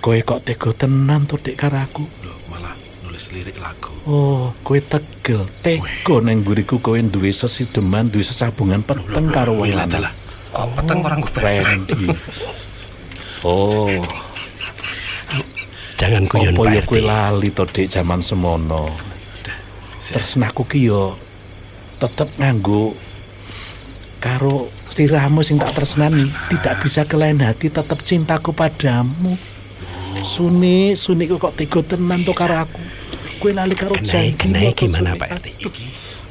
Kowe 0.00 0.16
kok 0.24 0.42
tega 0.42 0.72
tenan 0.74 1.28
to 1.28 1.36
Dek 1.36 1.54
karo 1.54 1.76
aku? 1.76 2.02
Lho, 2.24 2.32
malah 2.48 2.72
nulis 3.04 3.30
lirik 3.30 3.60
lagu. 3.60 3.92
Oh, 4.08 4.50
kowe 4.64 4.80
tegel, 4.80 5.44
tega 5.60 6.16
nang 6.24 6.40
guriku 6.40 6.80
kowe 6.80 6.96
duwe 6.96 7.30
sesideman, 7.30 8.08
duwe 8.08 8.24
sesabungan 8.24 8.80
peteng 8.80 9.28
karo 9.28 9.60
wong 9.60 9.70
lanang. 9.70 10.08
Kok 10.50 10.68
peteng 10.74 10.98
orang 11.04 11.20
gue. 11.20 11.54
Oh, 13.44 13.92
Jangan 16.00 16.24
guyon 16.32 16.56
apa 16.56 16.64
ya 16.72 16.80
Pak 16.80 16.88
kowe 16.88 16.96
RT. 16.96 17.04
lali 17.04 17.48
to 17.52 17.64
Dek 17.68 17.86
jaman 17.92 18.24
semono. 18.24 18.88
Tresnaku 20.00 20.64
ki 20.64 20.88
yo 20.88 21.14
tetep 22.00 22.32
nganggo 22.40 22.96
karo 24.20 24.72
sliramu 24.88 25.44
sing 25.44 25.60
tak 25.60 25.76
tresnani 25.76 26.24
tidak 26.48 26.80
bisa 26.80 27.04
ke 27.04 27.16
lain 27.20 27.40
hati 27.44 27.68
tetep 27.68 28.00
cintaku 28.08 28.56
padamu 28.56 29.36
Suni 30.24 30.96
Suni 30.96 31.28
kok 31.28 31.54
tega 31.54 31.80
tenan 31.84 32.24
to 32.24 32.32
karo 32.32 32.64
aku 32.64 32.80
kowe 33.40 33.52
lali 33.52 33.72
karo 33.72 33.96
janji 33.96 34.36
kenai 34.36 34.72
kok, 34.72 34.84
gimana. 34.84 35.16
Pak 35.16 35.40
RT? 35.40 35.46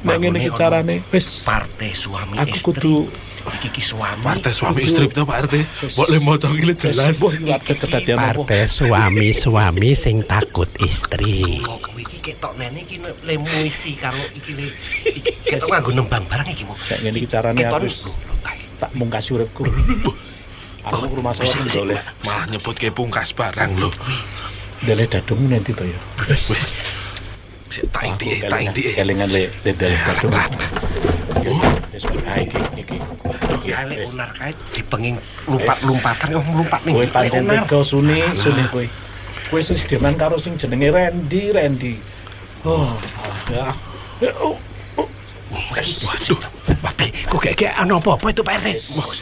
Nek 0.06 0.16
ngene 0.22 0.50
carane 0.54 1.02
wis 1.10 1.42
Partai 1.42 1.90
suami 1.90 2.38
aku 2.38 2.54
istri. 2.54 2.66
kudu 2.70 2.94
Iki 3.40 3.68
ki 3.70 3.82
suami. 3.82 4.20
Partai 4.20 4.52
suami 4.52 4.80
istri 4.84 5.08
itu 5.08 5.22
Pak 5.22 5.36
RT. 5.48 5.54
Boleh 5.96 6.18
mau 6.20 6.36
jelas. 6.36 7.16
Iki 7.16 7.74
kedadian 7.74 8.16
apa 8.20 8.40
Partai 8.44 8.68
suami-suami 8.68 9.90
sing 9.94 10.20
takut 10.22 10.68
istri. 10.84 11.60
Kowe 11.64 12.00
iki 12.00 12.18
ketok 12.20 12.52
nene 12.56 12.84
iki 12.84 13.00
lemu 13.00 13.48
isi 13.64 13.96
karo 13.96 14.20
iki 14.32 14.52
le 14.54 14.66
ketok 15.44 15.68
nganggo 15.68 15.90
nembang 15.96 16.24
barang 16.28 16.48
iki 16.48 16.62
mau. 16.68 16.76
Nek 16.76 16.98
ngene 17.00 17.16
iki 17.16 17.28
carane 17.28 17.60
aku 17.64 17.88
tak 18.80 18.90
mungkasi 18.96 19.36
uripku 19.36 19.68
aku 20.80 21.04
ke 21.04 21.12
rumah 21.12 21.36
saya 21.36 21.52
boleh 21.52 22.00
Malah 22.24 22.48
nyebut 22.48 22.72
ke 22.72 22.88
pungkas 22.88 23.36
barang 23.36 23.76
lho. 23.76 23.92
dele 24.80 25.04
dadung 25.04 25.44
nanti 25.44 25.76
to 25.76 25.84
ya 25.84 26.00
Sik 27.70 27.84
tak 27.92 28.02
inti, 28.02 28.40
tak 28.48 28.60
inti. 28.64 28.88
kelingan 28.96 29.28
le 29.28 29.52
dadung 29.62 30.32
Pak. 30.32 31.09
Wis 31.94 32.04
ah 32.26 32.36
iki 32.38 32.58
iki 32.78 32.96
iki 32.96 33.70
Kale 33.70 33.94
unar 34.08 34.30
kae 34.34 34.50
dipenging 34.74 35.14
lumpat-lumpatan 35.46 36.26
kok 36.32 36.42
lumpat 36.50 36.80
ning. 36.82 36.94
Kowe 36.96 37.06
pancen 37.06 37.44
tega 37.46 37.80
Suni, 37.86 38.18
Suni 38.34 38.64
kowe. 38.72 38.84
Kowe 39.52 39.60
sesideman 39.62 40.16
karo 40.18 40.40
sing 40.42 40.58
jenenge 40.58 40.90
Randy, 40.90 41.54
Randy. 41.54 41.94
Oh, 42.66 42.90
alah. 43.46 43.76
Waduh, 45.80 46.38
Tapi 46.66 47.06
kok 47.26 47.40
kayak 47.42 47.74
ana 47.74 47.98
apa-apa 47.98 48.26
itu 48.30 48.42
Pak 48.42 48.54
RT? 48.62 48.68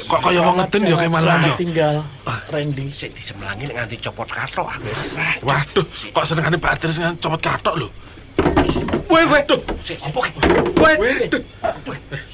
kok 0.07 0.21
kaya 0.23 0.41
wong 0.45 0.57
ngeden 0.61 0.81
ya 0.87 0.95
kayak 0.97 1.13
malam 1.13 1.39
ya. 1.45 1.55
tinggal, 1.57 1.97
Randy. 2.49 2.85
Sik 2.93 3.13
disemlangi 3.17 3.69
nek 3.69 3.85
nganti 3.85 3.97
copot 4.01 4.29
kathok 4.29 4.69
aku. 4.69 4.89
Waduh, 5.45 5.87
kok 5.87 6.25
senengane 6.25 6.57
Pak 6.57 6.79
RT 6.79 6.83
sing 6.89 7.05
copot 7.21 7.41
katok 7.43 7.75
lho. 7.85 7.89
Woi, 9.09 9.25
woi. 9.25 9.41
Sik 9.81 9.97
sik 9.97 10.13
pokoke. 10.13 10.37
Woi. 10.77 10.95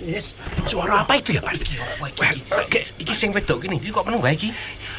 Yes. 0.02 0.34
Suara 0.66 1.06
apa 1.06 1.14
itu 1.16 1.38
ya 1.38 1.40
Pak? 1.40 1.54
Iki 1.54 2.98
iki 2.98 3.14
sing 3.14 3.30
wedok 3.30 3.62
iki 3.62 3.78
iki 3.78 3.88
kok 3.94 4.02
meneng 4.02 4.18
wae 4.18 4.34
iki. 4.34 4.50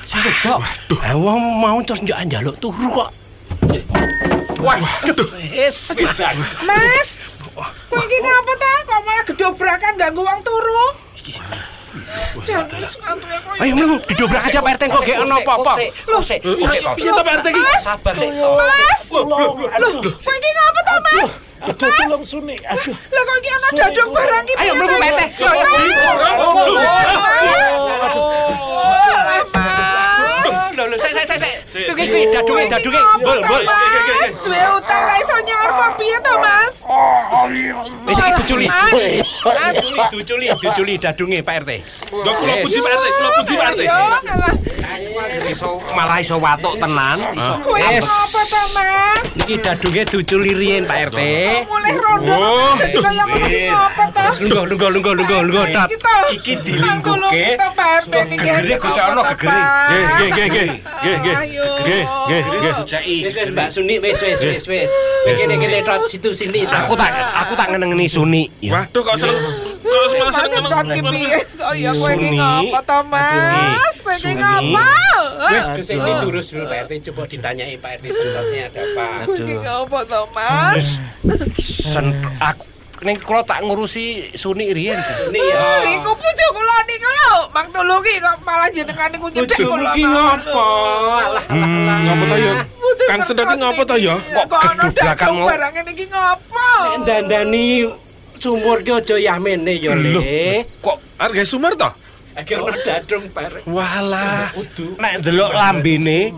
Sing 0.08 0.24
wedok. 0.24 0.64
Waduh, 0.64 1.00
Ah, 1.04 1.14
wong 1.20 1.42
mau 1.60 1.78
terus 1.84 2.00
njak 2.02 2.24
njaluk 2.32 2.56
turu 2.64 2.88
kok. 2.90 3.10
Waduh. 4.64 5.28
Wis. 5.52 5.92
Mas. 6.64 7.10
Kowe 7.92 8.02
iki 8.02 8.18
ngapa 8.24 8.54
ta? 8.56 8.72
Kok 8.88 9.00
malah 9.04 9.24
gedobrakan 9.28 9.94
ganggu 10.00 10.22
wong 10.24 10.40
turu? 10.48 10.84
Kowe. 12.40 12.60
Ayo 13.64 13.72
mlebu 13.72 13.96
didobrak 14.08 14.48
aja 14.52 14.60
Pak 14.60 14.76
RT 14.80 14.84
kok 14.92 15.04
gak 15.04 15.18
ana 15.24 15.36
apa-apa. 15.40 15.74
Lho, 16.08 16.20
sik. 16.20 16.40
Sik. 16.44 16.82
piye 17.00 17.12
ta 17.12 17.24
Pak 17.24 17.34
RT 17.40 17.46
iki? 17.52 17.64
Sabar 17.84 18.14
sik. 18.16 18.30
Mas. 18.32 19.02
Loh, 19.12 20.00
kowe 20.04 20.34
iki 20.36 20.50
ngapa 20.56 20.80
ta, 20.88 20.96
Mas? 21.04 21.32
Aduh, 21.64 21.88
tolong 21.88 22.26
Suni. 22.28 22.56
Aduh. 22.68 22.92
Lah 22.92 23.22
kok 23.24 23.36
iki 23.40 23.50
ana 23.56 23.70
dadung 23.72 24.12
barang 24.12 24.46
iki. 24.52 24.60
Ayo 24.60 24.74
mlebu 24.76 24.98
ta, 25.00 25.26
Pak 29.56 29.65
Lho 30.96 31.04
sik 31.04 31.12
sik 31.12 31.26
sik 31.28 31.40
sik. 31.44 31.54
Sik, 31.68 31.92
Iki 31.92 32.04
iki 32.08 32.32
dadunge 32.32 32.64
dadunge. 32.72 33.00
Bol 33.20 33.40
bol. 33.44 33.64
Mas, 33.68 34.32
duwe 34.48 34.62
utang 34.80 35.04
ra 35.04 35.16
iso 35.20 35.36
nyor 35.44 35.68
apa 35.68 35.88
piye 36.00 36.18
to, 36.24 36.34
Mas? 36.40 36.74
Wis 38.08 38.16
iki 38.16 38.32
diculi. 38.40 38.68
Mas. 38.72 38.96
Mas. 39.44 39.76
Diculi, 40.16 40.48
diculi 40.56 40.94
dadunge 40.96 41.40
Pak 41.44 41.56
RT. 41.68 41.72
Lho 42.16 42.32
kula 42.32 42.54
puji 42.64 42.80
Pak 42.80 42.92
RT, 42.96 43.06
kula 43.12 43.30
puji 43.36 43.54
Pak 43.60 43.68
RT. 43.76 43.82
Malah 45.92 46.18
iso 46.24 46.40
watuk 46.40 46.80
tenan, 46.80 47.20
iso. 47.36 47.54
To, 47.60 47.76
Mas? 48.72 49.28
Iki 49.36 49.56
dadunge 49.60 50.02
diculi 50.08 50.52
riyen 50.56 50.88
Pak 50.88 51.12
RT. 51.12 51.20
Mulai 51.68 51.92
rondo. 52.00 52.40
Kaya 53.04 53.26
iki 53.36 53.68
ngapa 53.68 54.04
to? 54.16 54.24
Lungguh 54.48 54.64
lungguh 54.64 54.90
lungguh 54.96 55.14
lungguh 55.20 55.40
lungguh 55.44 55.66
tat. 55.76 55.92
Iki 56.32 56.54
dilingkuke. 56.64 57.44
Kita 57.60 57.68
Pak 57.76 58.08
RT 58.08 58.14
niki. 58.32 58.48
Gegere 58.48 58.80
gocono 58.80 59.22
gegere. 59.36 59.60
Nggih 59.92 60.30
nggih 60.32 60.48
nggih 60.56 60.70
nggih. 60.86 61.16
Nggih 61.20 61.36
nggih. 61.82 62.04
Nggih 62.06 62.42
nggih. 62.46 62.74
Ceki. 62.86 63.18
Mbak 63.52 63.68
Suni 63.74 63.96
wis 64.00 64.18
wis 64.22 64.40
wis 64.42 64.66
wis. 64.70 64.90
Kene 65.26 65.56
kene 65.58 65.80
tot 65.82 66.06
situ 66.06 66.30
sini. 66.32 66.70
Aku 66.70 66.94
tak 66.94 67.12
aku 67.34 67.54
tak 67.58 67.74
ngenengeni 67.74 68.06
Suni. 68.06 68.48
Waduh, 68.70 69.02
kok 69.02 69.16
seneng 69.18 69.38
kok 69.86 70.18
malah 70.18 70.34
seneng 70.34 70.64
iki 70.92 71.02
piye? 71.02 71.40
Saya 71.56 71.92
kowe 71.94 72.12
iki 72.14 72.30
ngapa 72.36 72.80
to, 72.84 73.00
Mas? 73.10 73.96
Kowe 74.02 74.14
iki 74.18 74.34
ngapa? 74.38 74.88
Wis 75.78 75.90
iki 75.94 76.12
lurus 76.26 76.46
dulu 76.52 76.66
Pak 76.68 76.78
RT 76.90 76.92
coba 77.10 77.22
ditanyai 77.30 77.76
Pak 77.78 77.92
RT 78.02 78.06
sebabnya 78.12 78.62
ada 78.70 78.82
apa. 78.82 79.08
Kowe 79.30 79.38
iki 79.38 79.56
ngapa 79.62 80.00
to, 80.10 80.22
Mas? 80.34 80.86
Sen 81.62 82.06
aku 82.42 82.66
ning 83.06 83.22
kula 83.22 83.46
tak 83.46 83.62
ngurusi 83.62 84.34
Suni 84.34 84.74
riyen. 84.74 84.98
Suni 84.98 85.38
ya. 85.38 85.86
Iku 85.86 86.12
bojo 86.12 86.46
kula 86.52 86.76
niku 86.90 87.10
lho, 87.10 87.36
Mang 87.54 87.68
Tulungi 87.70 88.14
kok 88.18 88.36
malah 88.42 88.70
jenengan 88.74 89.10
niku 89.14 89.28
nyedhek 89.30 89.58
kula. 89.62 89.92
Iki 89.94 90.04
ngopo? 90.10 90.66
Alah 90.66 91.22
alah. 91.22 91.44
Ngapa 92.02 92.24
to 92.26 92.36
ya? 92.42 92.54
Kang 93.06 93.22
Sedot 93.22 93.50
ngapa 93.54 93.84
to 93.86 93.96
ya? 94.02 94.16
Kok 94.18 94.48
gedobrakan 94.50 95.30
mau- 95.38 95.50
barang 95.54 95.74
niki 95.86 96.06
ngapa? 96.10 96.68
Dandani 97.06 97.66
sumur 98.42 98.82
ki 98.82 98.92
aja 98.98 99.16
yamene 99.22 99.74
ya 99.78 99.94
Le. 99.94 100.66
Kok 100.82 100.98
harga 101.22 101.44
sumar 101.46 101.78
to? 101.78 101.90
Iki 102.36 102.54
ono 102.60 102.76
dadung 102.84 103.26
RT. 103.32 103.64
Walah. 103.70 104.52
Nek 105.00 105.14
ndelok 105.24 105.52
lambene, 105.56 106.34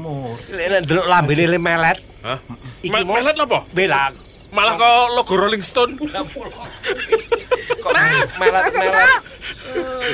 nek 0.53 0.85
ndelok 0.85 1.07
lambene 1.09 1.43
le 1.49 1.57
melet. 1.57 1.97
Hah? 2.21 2.37
Iki 2.85 3.01
Melet 3.01 3.33
apa? 3.39 3.59
Bela. 3.73 4.26
Malah 4.57 4.73
kok 4.73 5.13
logo 5.13 5.37
Rolling 5.37 5.61
Stone. 5.61 6.01
Mas, 6.01 6.33
melet 8.41 8.57
Mas 8.57 8.73
melet. 8.73 8.73
Sedot. 8.73 9.21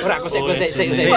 Ora 0.03 0.19
kok 0.19 0.27
sik 0.27 0.43
sik 0.60 0.75
sik 0.75 0.91
sik. 0.99 1.08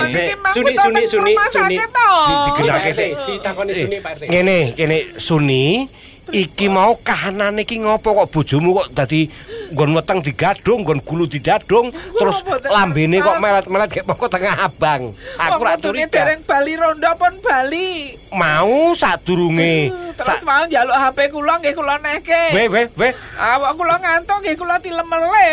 Suni 0.55 0.79
suni 0.79 1.03
suni 1.11 1.35
suni. 1.51 1.83
Pak 1.83 2.87
RT, 2.87 3.03
Ditakoni 3.27 3.75
Suni 3.75 3.99
Pak 3.99 4.15
RT. 4.15 4.31
Ngene, 4.31 4.79
kene 4.79 5.19
Suni, 5.19 5.91
iki 6.31 6.71
mau 6.71 7.03
kahanane 7.03 7.67
iki 7.67 7.83
ngopo 7.83 8.15
kok 8.23 8.31
bojomu 8.31 8.79
kok 8.79 8.95
dadi 8.95 9.27
nggon 9.73 9.91
weteng 9.97 10.21
digadung, 10.23 10.85
nggon 10.85 11.01
gulu 11.03 11.25
didadung, 11.27 11.91
terus 11.91 12.43
boten 12.43 12.71
lambene 12.71 13.19
kok 13.23 13.37
melet-melet 13.41 13.89
kayak 13.91 14.07
pokok 14.07 14.29
tengah 14.31 14.55
abang. 14.67 15.15
Aku 15.39 15.63
ra 15.63 15.75
curiga. 15.81 16.11
dereng 16.13 16.41
bali 16.47 16.75
rondo 16.79 17.11
pun 17.19 17.35
bali. 17.43 18.15
Mau 18.31 18.95
sadurunge. 18.95 19.91
Terus 20.17 20.43
mau 20.47 20.65
njaluk 20.65 20.97
HP 20.97 21.19
kula 21.33 21.55
nggih 21.61 21.75
kula 21.75 21.97
nehke. 21.99 22.43
Weh, 22.55 22.67
weh, 22.71 22.87
weh. 22.95 23.13
Awak 23.37 23.73
kula 23.75 23.97
ngantuk 23.99 24.39
nggih 24.43 24.57
kula 24.57 24.77
tilemele. 24.79 25.51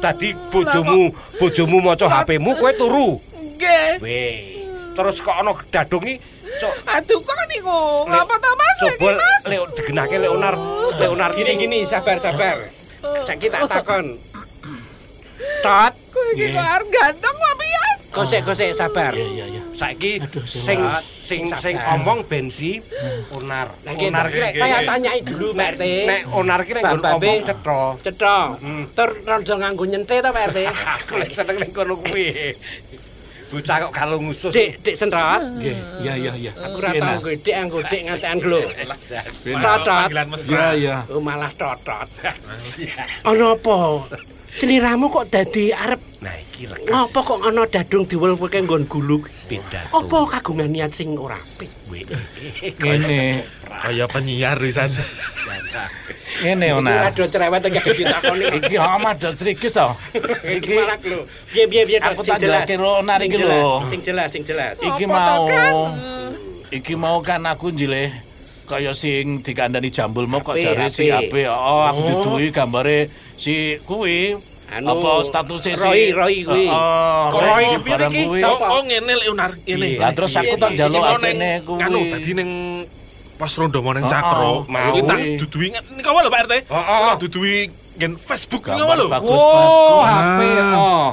dadi 0.00 0.32
bojomu 0.48 1.12
bojomu 1.36 1.76
maca 1.84 2.08
HP-mu 2.08 2.56
kowe 2.56 2.72
turu. 2.72 3.08
Nggih. 3.36 4.00
Weh. 4.00 4.34
Terus 4.96 5.20
kok 5.22 5.36
ana 5.36 5.52
dadung 5.70 6.02
iki 6.02 6.18
cok 6.60 6.74
Aduh 6.88 7.20
kok 7.22 7.36
niku. 7.46 8.08
Ngapa 8.08 8.34
to 8.40 8.50
Mas 8.56 8.78
iki 8.80 8.96
coba 8.98 9.10
Mas? 9.20 9.42
Leo 9.46 9.64
digenake 9.76 10.16
Leonar 10.18 10.54
Leonar 10.98 11.30
Gini 11.36 11.52
gini 11.60 11.78
sabar 11.86 12.18
sabar. 12.18 12.79
Saiki 13.00 13.46
tak 13.48 13.62
takon. 13.68 14.06
Tot, 15.64 15.92
Kowe 16.12 16.28
iki 16.36 16.52
kok 16.52 16.60
arep 16.60 16.88
ganteng 16.92 17.36
apa 17.36 17.52
piye? 17.56 17.90
gosek-gosek 18.10 18.74
sabar. 18.74 19.14
Iya 19.14 19.26
iya 19.30 19.46
iya. 19.46 19.62
saiki 19.70 20.18
sing 20.44 20.82
sing 21.00 21.42
sing 21.56 21.76
omong 21.78 22.26
bensi 22.26 22.82
Onar. 23.32 23.70
Onar 23.86 24.26
ki 24.28 24.38
nek 24.42 24.52
saya 24.58 24.78
tanyai 24.82 25.20
dulu 25.22 25.54
Pak 25.54 25.78
RT. 25.78 25.82
nek 26.10 26.22
Onar 26.34 26.60
ki 26.66 26.72
nek 26.74 26.84
omong 26.90 27.38
cetha. 27.46 27.80
Cetha. 28.02 28.38
Tur 28.92 29.10
rada 29.22 29.54
nganggo 29.54 29.84
nyente 29.86 30.16
ta 30.18 30.30
Pak 30.34 30.44
RT? 30.50 30.58
Aku 30.98 31.14
seneng 31.30 31.56
ning 31.62 31.70
kono 31.70 31.94
kuwi. 32.02 32.58
Bocah 33.50 33.76
kok 33.82 33.92
kalau 33.92 34.16
ngusus. 34.22 34.54
Dik, 34.54 34.78
dik 34.86 34.94
sentrot. 34.94 35.42
Nggih, 35.58 35.74
iya 36.06 36.14
iya 36.14 36.32
iya. 36.38 36.52
Aku 36.54 36.78
ora 36.78 36.94
tau 36.94 37.18
gedhe 37.26 37.52
anggo 37.58 37.82
dik 37.82 38.02
ngantekan 38.06 38.38
glo. 38.38 38.62
Mesra. 38.62 40.46
Iya 40.46 40.68
iya. 40.78 40.96
Oh 41.10 41.18
malah 41.18 41.50
totot. 41.50 42.06
Ana 43.26 43.58
apa? 43.58 43.78
Seliramu 44.50 45.06
kok 45.14 45.30
dadi 45.30 45.70
arep 45.70 46.02
Nah 46.20 46.34
iki 46.34 46.66
lekas. 46.66 46.90
ngapa 46.90 47.20
kok 47.22 47.38
ana 47.46 47.62
dadung 47.70 48.02
diwelwelke 48.02 48.58
nggon 48.66 48.82
gulu? 48.90 49.22
Beda. 49.46 49.86
Apa 49.94 50.26
kagungan 50.38 50.74
niat 50.74 50.90
sing 50.90 51.14
ora 51.14 51.38
apik? 51.38 51.70
Ngene, 52.82 53.46
Kaya 53.80 54.04
penyiar 54.06 54.60
wisan. 54.60 54.92
ngene 56.40 56.66
Iki 56.66 56.76
Onar. 56.80 57.12
ada 57.12 57.24
cerewet 57.28 57.60
yang 57.60 57.72
gak 57.74 57.84
ditakoni. 57.90 58.44
Iki 58.60 58.76
amat 58.76 59.16
dot 59.18 59.34
srikis 59.36 59.72
to. 59.72 59.88
Iki 60.40 60.70
malah 60.72 60.96
lho. 61.00 61.20
Piye 61.48 61.64
piye 61.68 61.82
piye 61.84 61.98
Aku 62.00 62.20
tak 62.20 62.40
jelas. 62.40 62.64
jelaske 62.64 62.74
Onar 62.76 63.18
Sing 63.20 63.28
iki 63.28 63.38
lho. 63.40 63.64
Sing 63.88 64.00
jelas, 64.00 64.28
sing 64.32 64.42
jelas. 64.44 64.74
Iki 64.80 65.04
mau? 65.04 65.48
Iki 66.70 66.94
mau 66.96 67.18
kan 67.20 67.44
aku 67.44 67.72
njileh 67.72 68.14
kaya 68.64 68.94
sing 68.94 69.42
dikandani 69.42 69.90
jambul 69.90 70.30
mau 70.30 70.40
kok 70.40 70.56
jare 70.56 70.86
si 70.88 71.10
ape. 71.10 71.44
Oh, 71.50 71.82
aku 71.84 72.00
diduwi 72.06 72.46
gambare 72.52 73.08
si 73.34 73.76
kuwi. 73.84 74.36
Anu, 74.70 74.86
apa 74.86 75.26
statusnya 75.26 75.74
si 75.74 75.82
Roy, 75.82 76.14
Roy 76.14 76.36
kuwi. 76.46 76.70
Oh, 76.70 77.26
Kok 77.26 77.40
Roy 77.42 77.66
piye 77.82 77.90
barang 77.90 78.12
iki? 78.14 78.40
Oh, 78.46 78.58
oh 78.70 78.80
ngene 78.86 79.12
Leonar, 79.18 79.50
ngene. 79.66 79.98
Lah 79.98 80.14
terus 80.14 80.30
aku 80.30 80.54
tak 80.54 80.70
Iki 80.72 80.78
njaluk 80.78 81.02
neng- 81.18 81.62
kuwi. 81.66 81.80
Anu 81.82 82.00
tadi 82.06 82.30
ning 82.38 82.50
pas 83.40 83.52
rondo 83.56 83.80
mau 83.80 83.96
neng 83.96 84.04
ah, 84.04 84.12
cakro, 84.12 84.52
ah, 84.52 84.56
mau 84.68 84.92
kita 84.92 85.14
dudui 85.40 85.72
ini 85.72 86.02
kawal 86.04 86.28
lho 86.28 86.30
Pak 86.30 86.40
RT. 86.44 86.52
Kita 86.68 86.76
ah, 86.76 87.16
dudui 87.16 87.72
gen 87.96 88.12
Facebook 88.20 88.68
ini 88.68 88.76
kawal 88.76 88.96
lho. 89.00 89.08
oh, 89.08 90.04
HP. 90.04 90.40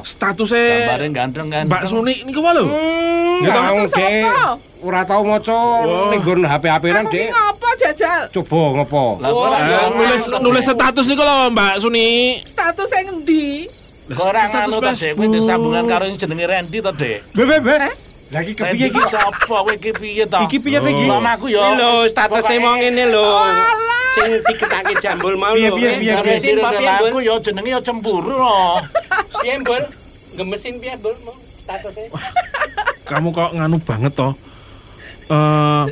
Statusnya 0.04 0.60
gambarnya 0.60 1.10
ganteng-ganteng. 1.16 1.72
Mbak 1.72 1.84
Suni 1.88 2.14
ini 2.28 2.32
kau 2.36 2.44
lho. 2.44 2.68
Hmm, 2.68 3.48
ya 3.48 3.52
tahu 3.56 3.76
deh. 3.88 4.24
Ora 4.84 5.02
tau 5.08 5.24
maca 5.24 5.60
ning 5.88 6.22
HP-HP-an 6.22 7.06
Dek. 7.08 7.32
Ngopo 7.32 7.70
jajal? 7.80 8.22
Coba 8.36 8.62
ngopo? 8.84 9.04
Eh, 9.24 9.88
nulis 9.96 10.24
nulis 10.44 10.66
status 10.68 11.06
niku 11.08 11.24
lho 11.24 11.48
Mbak 11.56 11.76
Suni. 11.80 12.08
Status 12.44 12.92
e 12.92 13.00
ngendi? 13.08 13.48
Ora 14.20 14.52
ngono 14.52 14.84
ta 14.84 14.92
Dek, 14.92 15.16
kuwi 15.16 15.40
sambungan 15.40 15.88
karo 15.88 16.12
jenenge 16.12 16.44
Randy 16.44 16.84
to 16.84 16.92
Dek. 16.92 17.24
Be 17.32 17.48
be 17.48 17.56
be. 17.64 17.76
Eh? 17.80 18.07
Lagi 18.28 18.52
kepiye 18.52 18.88
iki? 18.92 19.02
sapa? 19.08 19.32
Kowe 19.48 19.72
iki 19.72 19.92
piye 19.96 20.26
to? 20.28 20.40
Iki 20.44 20.58
piye 20.60 20.78
to 20.84 20.90
iki? 20.92 21.04
Mamaku 21.08 21.48
yo. 21.48 21.64
Iki 21.64 21.76
lho, 21.80 21.92
statusnya 22.12 22.58
mau 22.60 22.76
ngene 22.76 23.04
lho. 23.08 23.26
Sing 24.18 24.32
diketake 24.44 24.94
jambul 25.00 25.34
mau 25.40 25.56
lho. 25.56 25.76
piye, 25.80 25.92
piye, 26.00 26.14
piye? 26.20 26.54
Bul? 26.60 27.12
aku 27.12 27.20
yo 27.24 27.36
jenenge 27.40 27.70
yo 27.72 27.80
cemburu 27.80 28.36
no. 28.36 28.84
Piye? 29.40 29.56
Gemesin 30.36 30.76
piye, 30.84 30.94
Bul? 31.00 31.16
Mau 31.24 31.36
statusnya? 31.64 32.12
Kamu 33.08 33.32
kok 33.32 33.56
nganu 33.56 33.80
banget 33.80 34.12
toh. 34.12 34.36
Eh, 35.28 35.84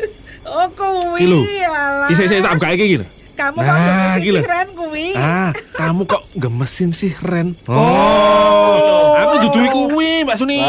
Oh 0.45 0.67
kuwi. 0.78 1.26
Iki 1.26 1.28
lho. 1.32 2.28
saya 2.30 2.41
tak 2.45 2.54
buka 2.62 2.69
iki 2.78 2.86
gitu. 3.00 3.06
Kamu 3.36 3.58
kok 3.58 3.67
Nah, 3.67 3.76
nah, 3.76 4.15
iki 4.15 4.30
lho. 4.32 4.41
keren 4.41 4.67
kuwi. 4.71 5.08
Ah, 5.13 5.52
kamu 5.74 6.02
kok 6.04 6.24
gemesin 6.34 6.89
sih 6.89 7.12
Ren? 7.19 7.52
Oh, 7.67 9.12
aku 9.13 9.36
duduhi 9.43 9.67
kuwi 9.69 10.12
Mbak 10.24 10.36
Suni. 10.36 10.60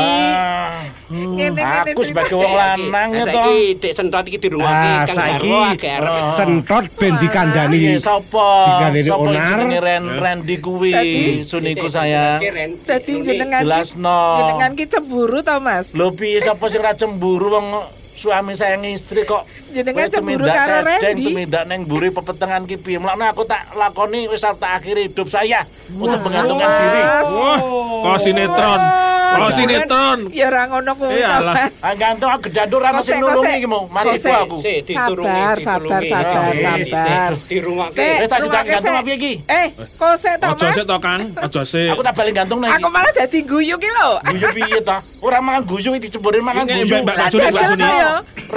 Ngene 1.07 1.55
ngene 1.55 1.63
aku 1.63 2.03
sebagai 2.03 2.35
wong 2.35 2.51
lanang 2.53 3.09
ya 3.13 3.23
to. 3.23 3.31
Saiki 3.31 3.59
Dek 3.79 3.93
Sentot 3.95 4.25
iki 4.27 4.39
dirungokke 4.41 4.75
Ah, 4.91 5.07
Kang 5.07 5.15
saiki 5.15 5.47
Garwo 5.47 5.59
agak 5.65 5.95
arep. 5.97 6.17
sentot 6.35 6.85
ben 6.93 7.15
dikandani. 7.17 7.79
Iya, 7.79 7.95
sapa? 8.03 8.51
Dikandani 8.67 9.01
Sapa 9.07 9.23
onar. 9.23 9.47
jenenge 9.55 9.79
Ren 9.81 10.05
Randy 10.19 10.57
kuwi? 10.59 10.91
Tadi- 10.91 11.47
Suniku 11.47 11.87
saya. 11.87 12.43
Dadi 12.83 13.13
jenengan 13.23 13.63
jenengan 13.63 14.71
ki 14.75 14.85
cemburu 14.85 15.39
to, 15.41 15.55
Mas? 15.63 15.95
Lho 15.95 16.11
piye 16.11 16.43
sapa 16.43 16.67
sing 16.67 16.83
ra 16.83 16.91
cemburu 16.93 17.55
wong 17.55 17.67
suami 18.13 18.53
saya 18.53 18.75
istri 18.83 19.23
kok 19.23 19.47
Jenengan 19.77 20.09
cemburu 20.09 20.49
karo 20.49 20.77
Randy. 20.81 21.21
tumindak 21.23 21.65
neng 21.65 21.85
buri 21.85 22.09
pepetengan 22.09 22.65
ki 22.65 22.77
piye 22.77 22.97
Mulane 22.97 23.29
aku 23.29 23.45
tak 23.45 23.77
lakoni 23.77 24.25
wis 24.25 24.41
tak 24.41 24.57
akhiri 24.75 25.07
hidup 25.07 25.29
saya 25.29 25.69
untuk 25.91 26.17
menggantungkan 26.19 26.65
Mas. 26.65 26.81
diri 26.81 27.03
Wah, 27.27 27.59
kok 28.03 28.17
sinetron. 28.19 28.81
Kok 29.27 29.51
sinetron. 29.53 30.19
Ya 30.31 30.47
ora 30.47 30.65
ngono 30.65 30.91
kuwi 30.95 31.19
Iyalah. 31.19 31.55
Mas. 31.61 31.77
Ah 31.79 31.93
gantung 31.93 32.31
aku 32.31 32.49
gedandur 32.49 32.81
ra 32.81 32.91
Kosek, 32.91 32.97
mesti 32.97 33.13
nulungi 33.19 33.37
kosek. 33.43 33.59
iki 33.59 33.69
mau 33.69 33.83
mari 33.87 34.09
Kosek. 34.09 34.33
aku 34.35 34.57
Sabar, 34.89 35.57
sabar, 35.59 36.01
sabar, 36.01 36.45
Oke, 36.47 36.57
sabar. 36.57 37.31
sik, 37.35 37.45
Dirungokke. 37.47 38.01
Sik, 38.01 38.17
Wis 38.17 38.29
tak 38.29 38.39
sidak 38.41 38.63
gantung 38.65 38.95
apa 38.97 39.11
iki 39.13 39.33
Eh, 39.45 39.67
kok 39.77 40.15
sik 40.17 40.35
to, 40.37 40.47
Ojo 40.49 40.65
Mas? 40.65 40.73
sik 40.75 40.85
to 40.87 40.97
Kang, 40.99 41.21
ojo 41.37 41.61
sik. 41.63 41.91
Aku 41.91 42.01
tak 42.01 42.15
balik 42.15 42.33
gantung 42.35 42.59
nang 42.59 42.73
Aku 42.73 42.89
malah 42.89 43.13
dadi 43.13 43.39
guyu 43.43 43.77
ki 43.77 43.91
lho. 43.93 44.09
guyu 44.27 44.49
piye 44.55 44.81
ta 44.81 44.97
ora 45.19 45.39
mangan 45.39 45.63
guyu 45.63 45.91
iki 45.93 46.09
diceburin 46.09 46.41
mangan 46.41 46.65
guyu 46.65 46.97
Mbak- 46.97 47.29
Suni, 47.29 47.45
Mbak 47.47 47.65
Suni. 47.69 47.85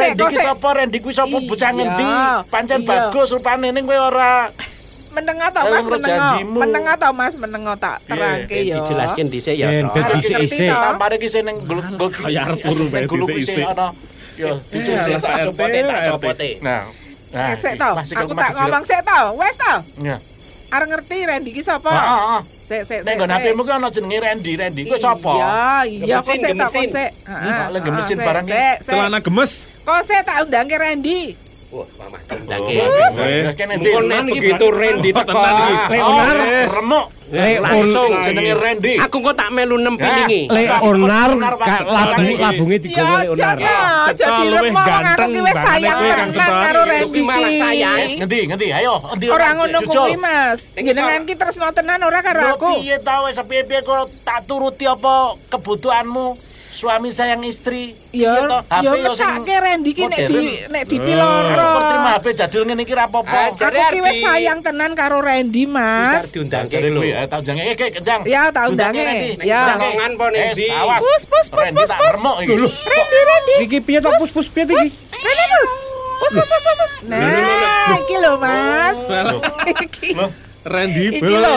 Randy 0.10 0.24
kuwi 0.26 0.38
sapa? 0.42 0.68
Randy 0.74 0.98
kuwi 1.00 1.14
sapa? 1.14 1.38
Iya. 1.38 1.48
Bocah 1.48 1.70
ngendi? 1.74 2.10
Pancen 2.50 2.80
iya. 2.82 2.90
bagus 2.90 3.30
rupane. 3.30 3.68
Ning 3.70 3.84
kowe 3.86 3.98
ora? 3.98 4.50
Menengah 5.10 5.50
tau 5.50 5.66
Mas? 5.74 5.86
menengah 5.90 6.34
menengah 6.46 6.96
tau 7.02 7.14
Mas? 7.14 7.34
Menengah 7.34 7.76
tak 7.82 7.98
iya. 7.98 8.10
terangke 8.14 8.54
eh, 8.54 8.62
yo. 8.70 8.78
dijelaskan 8.78 9.26
dhisik 9.34 9.56
ya 9.58 9.68
arek 9.90 10.46
isih 10.46 10.70
tampare 10.70 11.18
ki 11.18 11.26
sing 11.26 11.50
ning 11.50 11.58
golok 11.66 12.14
kaya 12.14 12.46
arep 12.46 12.62
turu 12.62 12.86
bae 12.94 13.10
dhisik 13.10 13.66
ana. 13.66 13.90
Yo 14.38 14.62
dijelaskan 14.70 15.18
tak 15.18 15.50
copote 15.50 15.80
tak 15.82 16.00
copote. 16.14 16.50
Nah 16.62 16.82
Nah, 17.30 17.54
sik 17.62 17.78
tau. 17.78 17.94
Aku 17.94 18.34
tak 18.34 18.52
ngomong 18.58 18.84
sik 18.86 19.02
tau. 19.06 19.38
Wes 19.38 19.54
tau. 19.54 19.78
Iya. 20.02 20.18
Arep 20.70 20.88
ngerti 20.88 21.18
Randy 21.26 21.50
ki 21.50 21.64
sapa? 21.66 21.90
Ah, 21.90 22.06
ah, 22.06 22.22
ah. 22.38 22.42
Sik, 22.62 22.86
sik, 22.86 23.02
Ning 23.02 23.18
sik. 23.18 23.18
nggon 23.18 23.30
sik. 23.34 23.42
HP-mu 23.42 23.62
ki 23.66 23.72
ana 23.74 23.88
jenenge 23.90 24.18
Randy. 24.22 24.52
Randy 24.54 24.82
kuwi 24.86 25.02
sapa? 25.02 25.32
Iya, 25.34 25.58
iya, 25.90 26.18
kok 26.22 26.36
sik 26.38 26.54
to, 26.54 26.66
kok 26.70 26.84
sik. 26.94 27.10
Kok 27.26 27.70
lek 27.74 27.82
gemesin 27.82 28.18
barang 28.22 28.46
sik. 28.46 28.76
Celana 28.86 29.20
gemes. 29.26 29.52
Kok 29.82 30.00
sik 30.06 30.22
tak 30.22 30.38
undangke 30.46 30.78
Randy. 30.78 31.49
Wah, 31.70 31.86
mamah 32.02 32.22
kene? 32.26 33.78
Mungkin 33.78 34.26
begitu 34.28 34.66
Randy 34.68 35.10
teko. 35.12 35.38
iki. 35.38 35.74
Leonar. 35.92 36.38
Oh, 36.40 36.66
remuk. 36.74 37.06
Langsung 37.62 38.10
jenenge 38.26 38.54
Randy. 38.58 38.94
Aku 38.98 39.22
kok 39.22 39.38
tak 39.38 39.54
melu 39.54 39.78
nempilingi. 39.78 40.50
Leonar 40.50 41.30
ka 41.56 41.86
labung 41.86 42.26
Iki. 42.26 42.42
labunge 42.42 42.78
digowo 42.82 43.06
Ya, 43.06 43.54
Leonar. 43.54 43.58
Cetha 44.10 44.34
Jadi 44.34 44.46
remok 44.50 44.82
aku 44.82 45.30
ki 45.30 45.40
wis 45.40 45.58
sayang 45.62 46.00
tenan 46.02 46.30
karo 46.42 46.82
Randy 46.84 47.22
ki. 47.22 47.44
ngendi 48.18 48.40
ngendi 48.50 48.68
ayo 48.74 48.94
endi 49.14 49.26
Ora 49.30 49.48
ngono 49.54 49.78
kuwi, 49.86 50.14
Mas. 50.18 50.60
Jenengan 50.74 51.22
ki 51.24 51.36
tresno 51.38 51.70
tenan 51.70 52.02
ora 52.02 52.20
karo 52.20 52.58
aku. 52.58 52.82
piye 52.82 52.98
ta 52.98 53.22
wis 53.22 53.38
piye-piye 53.40 53.86
kok 53.86 54.10
tak 54.26 54.50
turuti 54.50 54.84
apa 54.84 55.38
kebutuhanmu 55.48 56.49
suami 56.80 57.12
sayang 57.12 57.44
istri 57.44 57.92
Ya, 58.10 58.34
Piye 58.34 58.42
to? 58.42 58.58
HP 58.64 58.82
ya 58.82 58.92
mesake 58.98 59.56
Randy 59.60 59.92
ki 59.92 60.04
nek 60.04 60.20
di 60.26 60.40
nek 60.66 60.84
dipiloro. 60.88 61.60
Aku 61.62 61.80
terima 61.86 62.10
HP 62.12 62.26
jadul 62.34 62.62
ngene 62.64 62.82
iki 62.82 62.94
ra 62.94 63.06
apa-apa 63.06 63.30
Ah, 63.30 63.48
Aku 63.52 63.82
ki 63.92 64.00
wis 64.00 64.18
sayang 64.20 64.60
tenan 64.60 64.92
karo 64.94 65.20
Randy, 65.20 65.68
Mas 65.68 66.24
Mas. 66.26 66.32
diundangke 66.32 66.80
lho. 66.80 67.04
eh, 67.04 67.28
tak 67.28 67.44
jange 67.44 67.64
iki 67.68 67.86
kendang. 67.92 68.22
Ya, 68.24 68.48
tak 68.48 68.72
undange. 68.72 69.36
Ya. 69.44 69.76
Jangan 69.76 70.12
po 70.16 70.26
Eh, 70.28 70.56
Nendi. 70.56 70.66
awas. 70.72 71.00
Pus, 71.00 71.24
pus, 71.28 71.46
pus, 71.50 71.70
pus, 71.70 71.92
pus. 71.92 72.16
iki. 72.42 72.56
Randy, 72.82 73.20
Randy. 73.22 73.56
Iki 73.62 73.78
piye 73.84 74.00
to 74.00 74.10
pus-pus 74.16 74.48
piye 74.48 74.64
to 74.64 74.74
iki? 74.74 74.88
Randy, 75.12 75.46
Mas. 75.46 75.72
Pus, 76.18 76.32
pus, 76.34 76.48
pus, 76.48 76.64
pus. 76.64 76.78
pus. 76.80 76.92
Nah, 77.06 77.94
iki 78.00 78.16
lho, 78.18 78.34
Mas. 78.40 78.98
Iki. 79.78 80.10
Randy 80.62 81.04
Iki 81.10 81.22
bel 81.22 81.38
lho. 81.38 81.56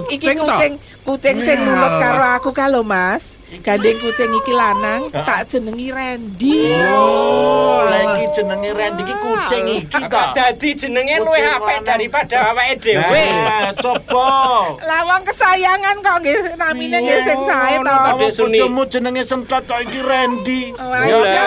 Iki 0.00 0.16
kucing 0.16 0.38
kucing, 0.38 0.72
kucing 1.04 1.36
sing 1.38 1.58
nurut 1.60 1.92
karo 1.98 2.22
aku 2.32 2.50
ka 2.50 2.66
lho, 2.66 2.80
Mas. 2.80 3.33
Gandeng 3.62 3.96
kucing 4.02 4.30
iki 4.34 4.52
lanang 4.56 5.12
tak 5.12 5.46
jenengi 5.52 5.92
Randy. 5.94 6.74
Oh, 6.90 7.84
lagi 7.86 8.24
jenenge 8.34 8.70
Randy 8.74 9.02
iki 9.06 9.14
kucing 9.20 9.64
iki 9.84 10.00
ta. 10.10 10.32
Dadi 10.34 10.70
jenenge 10.74 11.22
luwih 11.22 11.44
apik 11.44 11.78
daripada 11.86 12.50
awake 12.50 12.80
dhewe. 12.82 13.24
Nah, 13.44 13.70
coba. 13.78 14.28
Lawang 14.82 15.22
kesayangan 15.28 16.00
kok 16.02 16.16
nggih 16.24 16.38
namine 16.58 16.98
nggih 17.04 17.20
sing 17.22 17.40
sae 17.46 17.76
to. 17.78 17.96
Bojomu 18.18 18.82
jenenge 18.88 19.22
sentot 19.22 19.62
kok 19.62 19.80
iki 19.84 20.00
Randy. 20.02 20.74
Wah, 20.74 21.04
Ya 21.04 21.16
iya. 21.20 21.42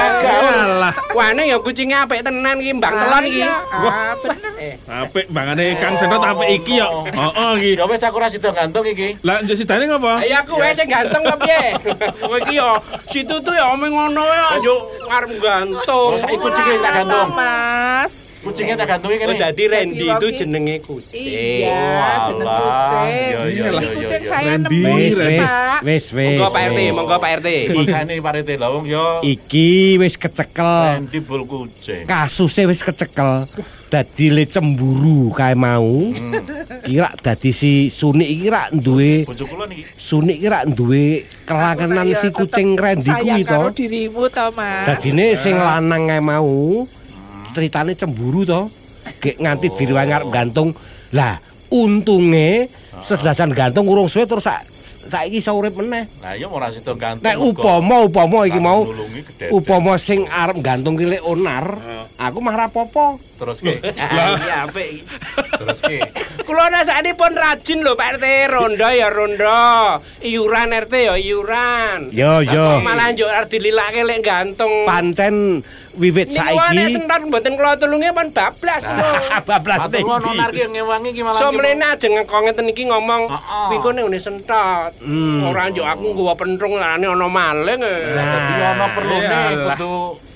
Alah, 0.67 0.93
Wane 1.17 1.49
ya 1.49 1.57
kucinge 1.57 1.95
apik 1.97 2.21
tenan 2.21 2.61
iki 2.61 2.71
Mbak 2.77 2.91
Telon 2.93 3.23
iki. 3.25 3.41
Ah, 3.41 3.61
iya. 3.73 3.89
Ah, 3.89 4.13
bener. 4.21 4.53
apik 4.87 5.25
bangane 5.31 5.65
Kang 5.81 5.95
Senot 5.97 6.21
apik 6.21 6.49
iki 6.61 6.79
ya. 6.79 6.87
Heeh 7.09 7.51
iki. 7.57 7.71
Ya 7.81 7.85
wis 7.89 8.03
aku 8.05 8.21
ora 8.21 8.29
sida 8.29 8.53
gantung 8.53 8.85
iki. 8.85 9.17
Lah 9.25 9.41
njek 9.41 9.57
sidane 9.57 9.89
ngapa? 9.89 10.21
Ayo 10.21 10.35
aku 10.43 10.53
wae 10.61 10.73
sing 10.73 10.87
ganteng 10.89 11.21
kok 11.25 11.37
piye? 11.41 11.63
Kowe 11.97 12.37
iki 12.43 12.55
ya 12.57 12.77
situ 13.09 13.35
tuh 13.41 13.53
ya 13.53 13.73
omeng 13.73 13.93
ngono 13.93 14.23
ya 14.25 14.47
yo 14.61 14.75
ngarep 15.07 15.31
gantung. 15.41 16.11
Oh, 16.13 16.19
saiki 16.19 16.37
kucinge 16.37 16.73
tak 16.81 16.91
gantung. 17.03 17.29
Mas. 17.33 18.27
Kucingnya 18.37 18.79
tak 18.79 18.87
gantungi 18.95 19.17
Oh, 19.19 19.27
kene. 19.27 19.41
dadi 19.43 19.63
Randy 19.67 20.05
itu 20.07 20.27
wong 20.29 20.37
jenenge 20.39 20.75
kucing. 20.85 21.19
Iya, 21.19 22.31
jeneng 22.31 22.47
kucing. 22.47 23.07
Iya, 23.11 23.41
iya, 23.49 23.69
kucing 23.91 24.23
saya 24.23 24.53
nemu. 24.55 24.93
Pak. 25.41 25.79
Wis 25.83 26.05
wis. 26.15 26.37
Monggo 26.39 26.47
Pak 26.53 26.63
RT, 26.69 26.79
wis. 26.79 26.93
monggo 26.95 27.17
Pak 27.19 27.31
RT. 27.41 27.47
Makane 27.75 28.13
parete 28.23 28.53
lawung 28.55 28.85
yo 28.87 29.19
Iki 29.19 29.99
wis 29.99 30.15
kecekel. 30.15 31.01
Randy 31.01 31.19
bul 31.19 31.43
kucing. 31.43 32.07
Kasusnya 32.07 32.71
wis 32.71 32.79
kecekel. 32.85 33.51
Dadi 33.91 34.31
le 34.31 34.43
cemburu 34.47 35.33
kae 35.35 35.51
mau. 35.57 36.13
Kira 36.87 37.11
dadi 37.19 37.51
si 37.51 37.91
Sunik 37.91 38.29
iki 38.31 38.47
rak 38.47 38.71
duwe 38.79 39.27
Bojo 39.27 39.43
kula 39.43 39.67
niki. 39.67 39.83
Sunik 39.99 40.39
iki 40.39 40.47
rak 40.47 40.71
duwe 40.71 41.25
kelangenan 41.47 42.11
si 42.11 42.27
kucing 42.29 42.75
Randy 42.75 43.07
kuwi 43.07 43.23
sayang 43.23 43.47
to. 43.47 43.51
karo 43.55 43.69
dirimu 43.71 44.23
to, 44.27 44.45
Mas. 44.51 44.85
Dadine 44.91 45.25
sing 45.39 45.55
lanang 45.55 46.03
kae 46.11 46.19
mau 46.19 46.83
ceritane 47.55 47.95
cemburu 47.95 48.43
to. 48.43 48.61
Gek 49.23 49.39
nganti 49.39 49.71
diriwae 49.71 50.03
ngarep 50.11 50.27
gantung. 50.27 50.75
Lah, 51.15 51.39
untunge 51.71 52.67
sedasan 52.99 53.55
gantung 53.55 53.87
urung 53.87 54.11
suwe 54.11 54.27
terus 54.27 54.43
sak 54.43 54.67
saiki 55.07 55.39
iso 55.39 55.55
urip 55.55 55.79
meneh. 55.79 56.03
Nah, 56.19 56.35
yo 56.35 56.51
ora 56.51 56.67
sida 56.67 56.91
gantung. 56.93 57.23
Nek 57.23 57.39
upama 57.39 58.03
upama 58.03 58.43
iki 58.43 58.59
mau 58.59 58.83
upama 59.55 59.95
sing 59.95 60.27
arep 60.27 60.59
gantung 60.59 60.99
ki 60.99 61.07
lek 61.07 61.23
onar, 61.23 61.79
aku 62.19 62.37
mah 62.43 62.53
ra 62.53 62.65
apa-apa. 62.67 63.15
Terus 63.37 63.57
ke. 63.61 63.77
Iya 63.79 64.65
apik. 64.65 65.05
Terus 65.55 65.79
ke. 65.79 65.97
Kula 66.41 66.67
nasane 66.67 67.13
pun 67.13 67.31
rajin 67.31 67.79
lho 67.79 67.93
Pak 67.93 68.17
RT, 68.17 68.25
ronda 68.49 68.89
ya 68.91 69.07
ronda. 69.07 69.61
Iuran 70.19 70.73
RT 70.73 70.93
ya 71.07 71.15
iuran. 71.15 72.09
Yo 72.09 72.41
yo. 72.41 72.79
Kok 72.79 72.83
malah 72.83 73.13
njuk 73.13 73.27
arep 73.27 73.47
dililake 73.47 74.01
lek 74.01 74.19
gantung. 74.19 74.83
Pancen 74.83 75.61
wiwit 75.97 76.29
Niku 76.29 76.37
nek 76.37 76.61
saiki 76.61 76.93
sentot 76.93 77.21
mboten 77.25 77.53
kula 77.57 77.73
tulunge 77.75 78.09
pun 78.11 78.27
bablas 78.29 78.83
lho. 78.85 79.09
bablas 79.49 79.79
Matur 79.85 80.01
nuwun 80.01 80.21
tinggi. 80.21 80.37
onar 80.37 80.49
ki 80.51 80.61
ngewangi 80.71 81.09
ki 81.11 81.21
malah. 81.21 81.39
So 81.39 81.45
ki- 81.49 81.57
mrene 81.57 81.85
aja 81.85 82.07
ngekong 82.07 82.43
ngeten 82.45 82.67
iki 82.69 82.83
ngomong. 82.85 83.21
Wiko 83.69 83.87
nek 83.91 84.03
ngene 84.05 84.19
sentot. 84.19 84.91
Hmm. 85.01 85.45
Ora 85.45 85.69
njuk 85.69 85.85
aku 85.85 86.05
nggawa 86.13 86.33
pentrung 86.33 86.73
larane 86.77 87.05
ana 87.05 87.27
maling. 87.27 87.81
Lah 87.81 88.25
dadi 88.25 88.53
ono 88.61 88.85
perlune 88.93 89.39
kudu 89.67 89.95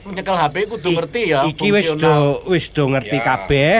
nyekel 0.09 0.33
HP 0.33 0.55
kudu 0.65 0.89
ngerti 0.97 1.21
ya. 1.29 1.45
Iki 1.45 1.67
wis 1.69 1.89
do 1.93 2.41
wis 2.49 2.65
do 2.73 2.89
ngerti 2.89 3.17
Ya. 3.21 3.25
kabeh. 3.25 3.75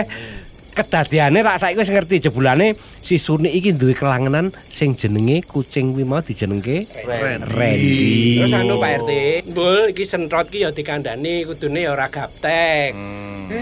Kedadiane 0.72 1.44
rak 1.44 1.60
saiki 1.60 1.76
wis 1.76 1.92
ngerti 1.92 2.16
jebulane 2.24 2.72
si 3.04 3.20
Suni 3.20 3.52
iki 3.52 3.76
duwe 3.76 3.92
kelangenan 3.92 4.56
sing 4.72 4.96
jenenge 4.96 5.44
kucing 5.44 5.92
kuwi 5.92 6.00
mau 6.00 6.24
dijenengke 6.24 6.88
Randy. 7.44 8.40
Terus 8.40 8.56
anu 8.56 8.80
Pak 8.80 9.04
RT, 9.04 9.10
mbul 9.52 9.92
iki 9.92 10.08
sentot 10.08 10.48
ki 10.48 10.64
ya 10.64 10.72
dikandani 10.72 11.44
kudune 11.44 11.84
ya 11.84 11.92
ora 11.92 12.08
gaptek. 12.08 12.96
Hmm. 12.96 13.52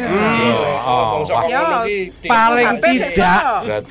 Oh, 0.86 1.26
paling 2.22 2.78
tidak 2.78 3.42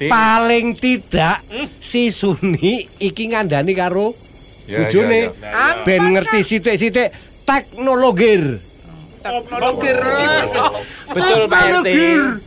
paling 0.07 0.65
tidak 0.79 1.43
si 1.83 2.07
Suni 2.15 2.87
iki 3.03 3.35
ngandani 3.35 3.75
karo 3.75 4.15
bojone 4.63 5.35
ben 5.83 6.03
ngerti 6.15 6.39
sithik-sithik 6.39 7.28
teknologir. 7.49 8.43
Teknologi. 9.19 9.91
Betul 11.15 11.41
Pak 11.49 11.81
RT. 11.81 11.89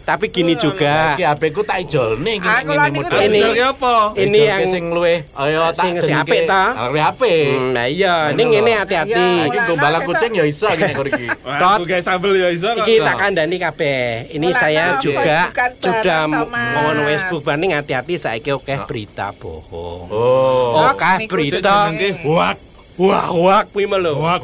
Tapi 0.06 0.26
gini 0.32 0.54
juga. 0.56 1.12
Iki 1.18 1.24
HP 1.26 1.42
ku 1.52 1.60
tak 1.66 1.84
ijolne 1.84 2.40
iki 2.40 2.46
ngene 2.46 2.88
model. 2.96 3.20
Ini 3.28 3.42
apa? 3.60 3.94
ini 4.16 4.38
yang 4.40 4.62
sing 4.70 4.84
luwih 4.88 5.18
ayo 5.36 5.68
tak 5.74 6.00
sing- 6.00 6.16
apik 6.16 6.48
ta? 6.48 6.64
HP. 6.88 7.22
Hmm, 7.52 7.76
Nah 7.76 7.86
iya, 7.90 8.30
ini 8.32 8.42
ngene 8.48 8.72
hati-hati. 8.78 9.52
Iki 9.52 9.58
gombalan 9.68 10.00
kucing 10.06 10.32
ya 10.32 10.44
iso 10.46 10.70
iki 10.72 10.82
nek 10.82 10.96
iki. 10.96 11.26
Aku 11.44 11.84
guys 11.84 12.06
sambel 12.06 12.38
ya 12.38 12.48
iso 12.48 12.72
kok. 12.72 12.86
Iki 12.86 12.94
tak 13.04 13.16
kandani 13.20 13.56
kabeh. 13.60 14.32
Ini 14.32 14.48
saya 14.54 14.96
juga 14.96 15.52
sudah 15.76 16.20
ngono 16.56 17.00
Facebook 17.04 17.42
banding 17.44 17.76
hati-hati 17.76 18.14
saiki 18.16 18.48
akeh 18.48 18.78
berita 18.88 19.34
bohong. 19.36 20.08
Oh. 20.08 20.88
Niku 21.20 21.36
berita 21.36 21.92
jenenge. 21.92 22.71
Wak 22.96 23.26
wak 23.32 23.62
kuwi 23.72 23.84
mah 23.88 23.98
lho. 23.98 24.12
Hoax 24.20 24.42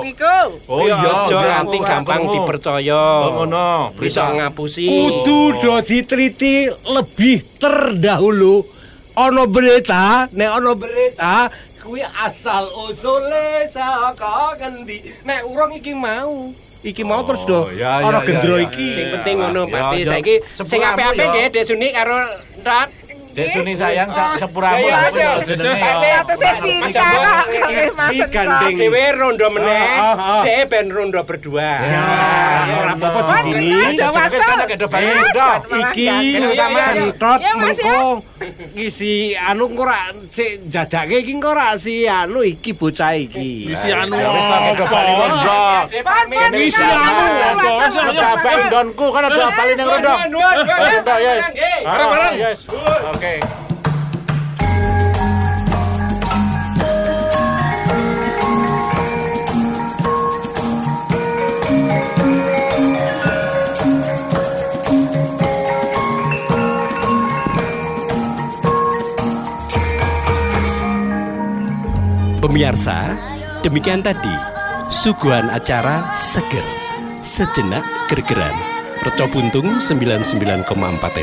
niku. 0.00 0.38
Oh 0.68 0.84
Iya, 0.84 0.96
aja 0.96 1.38
nganti 1.60 1.78
gampang 1.80 2.22
dipercaya. 2.32 3.02
Oh 3.28 3.30
ngono. 3.42 3.92
Bisa 3.96 4.32
ngapusi. 4.32 4.88
Kudu 4.88 5.60
do 5.60 5.74
diteliti 5.84 6.68
lebih 6.88 7.44
terdahulu. 7.60 8.64
Ono 9.12 9.44
berita, 9.44 10.24
nek 10.32 10.50
ono 10.56 10.72
berita 10.72 11.52
kuwi 11.84 12.00
asal 12.00 12.64
usule 12.88 13.68
saka 13.68 14.56
ngendi. 14.56 15.02
Nek 15.28 15.44
urung 15.44 15.76
iki 15.76 15.92
mau. 15.92 16.48
Iki 16.82 17.02
mau 17.06 17.22
terus 17.22 17.46
do. 17.46 17.68
Oh, 17.68 17.70
ya, 17.70 18.02
ya, 18.02 18.08
Ono 18.10 18.18
ya, 18.18 18.26
gendro 18.26 18.56
ya. 18.58 18.66
iki. 18.66 18.88
Sing 18.90 19.06
penting 19.14 19.34
ngono, 19.38 19.70
Pati. 19.70 20.02
ya. 20.02 20.18
Saiki 20.18 20.42
sing 20.66 20.80
apik-apik 20.82 21.26
nggih 21.30 21.46
Desuni 21.54 21.94
karo 21.94 22.26
Rat. 22.64 22.90
Desuni 23.32 23.72
sayang 23.72 24.12
sak 24.12 24.44
sepuramu 24.44 24.86
lah 24.92 25.08
saya 25.08 25.40
cinta 26.60 27.00
kok 27.00 27.44
Mas. 27.96 28.12
Gandeng 28.28 28.76
Dewi 28.76 29.04
rondo 29.16 29.46
meneh. 29.48 29.88
Dhewe 30.44 30.68
ben 30.68 30.86
rondo 30.92 31.20
berdua. 31.24 31.72
Ora 32.72 32.92
apa-apa 32.92 33.44
ini. 33.48 33.96
Ada 33.96 34.12
waktu. 34.12 34.36
Iki 35.72 36.08
sentot 36.76 37.40
mengko 37.56 37.98
ngisi 38.74 39.36
anu 39.36 39.68
engko 39.70 39.84
si 39.88 40.32
sik 40.32 40.50
jadake 40.68 41.22
iki 41.22 41.32
engko 41.36 41.52
si 41.78 42.08
anu 42.08 42.40
iki 42.42 42.72
bocah 42.72 43.14
iki. 43.16 43.68
Ngisi 43.70 43.88
anu. 43.92 44.16
Wis 44.16 44.46
tak 44.48 44.60
kedo 44.72 44.84
bali 44.90 45.12
mondok. 45.16 45.84
Ngisi 46.52 46.82
anu 46.82 47.10
mondok. 47.16 47.76
Kabeh 48.12 48.54
ndonku 48.68 49.06
kan 49.12 49.24
ada 49.28 49.46
bali 49.56 49.72
ning 49.76 49.88
rondo. 49.88 50.14
Rondo 50.18 51.14
ya. 51.20 51.32
Arep 51.86 52.06
bareng. 52.12 52.34
Oke. 53.14 53.34
Pemirsa, 72.62 73.18
demikian 73.58 74.06
tadi 74.06 74.30
suguhan 74.86 75.50
acara 75.50 76.06
Seger. 76.14 76.62
Sejenak 77.26 77.82
gergeran. 78.06 78.54
Reco 79.02 79.26
Buntung 79.26 79.82
99,4 79.82 80.70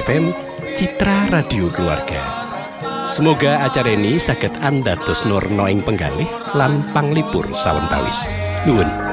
FM 0.04 0.36
Citra 0.76 1.32
Radio 1.32 1.72
Keluarga. 1.72 2.20
Semoga 3.08 3.64
acara 3.64 3.88
ini 3.88 4.20
saged 4.20 4.52
andados 4.60 5.24
nurna 5.24 5.72
ing 5.72 5.80
penggalih 5.80 6.28
lan 6.60 6.84
panglipur 6.92 7.48
sawentawis. 7.56 8.28
Nuwun. 8.68 9.09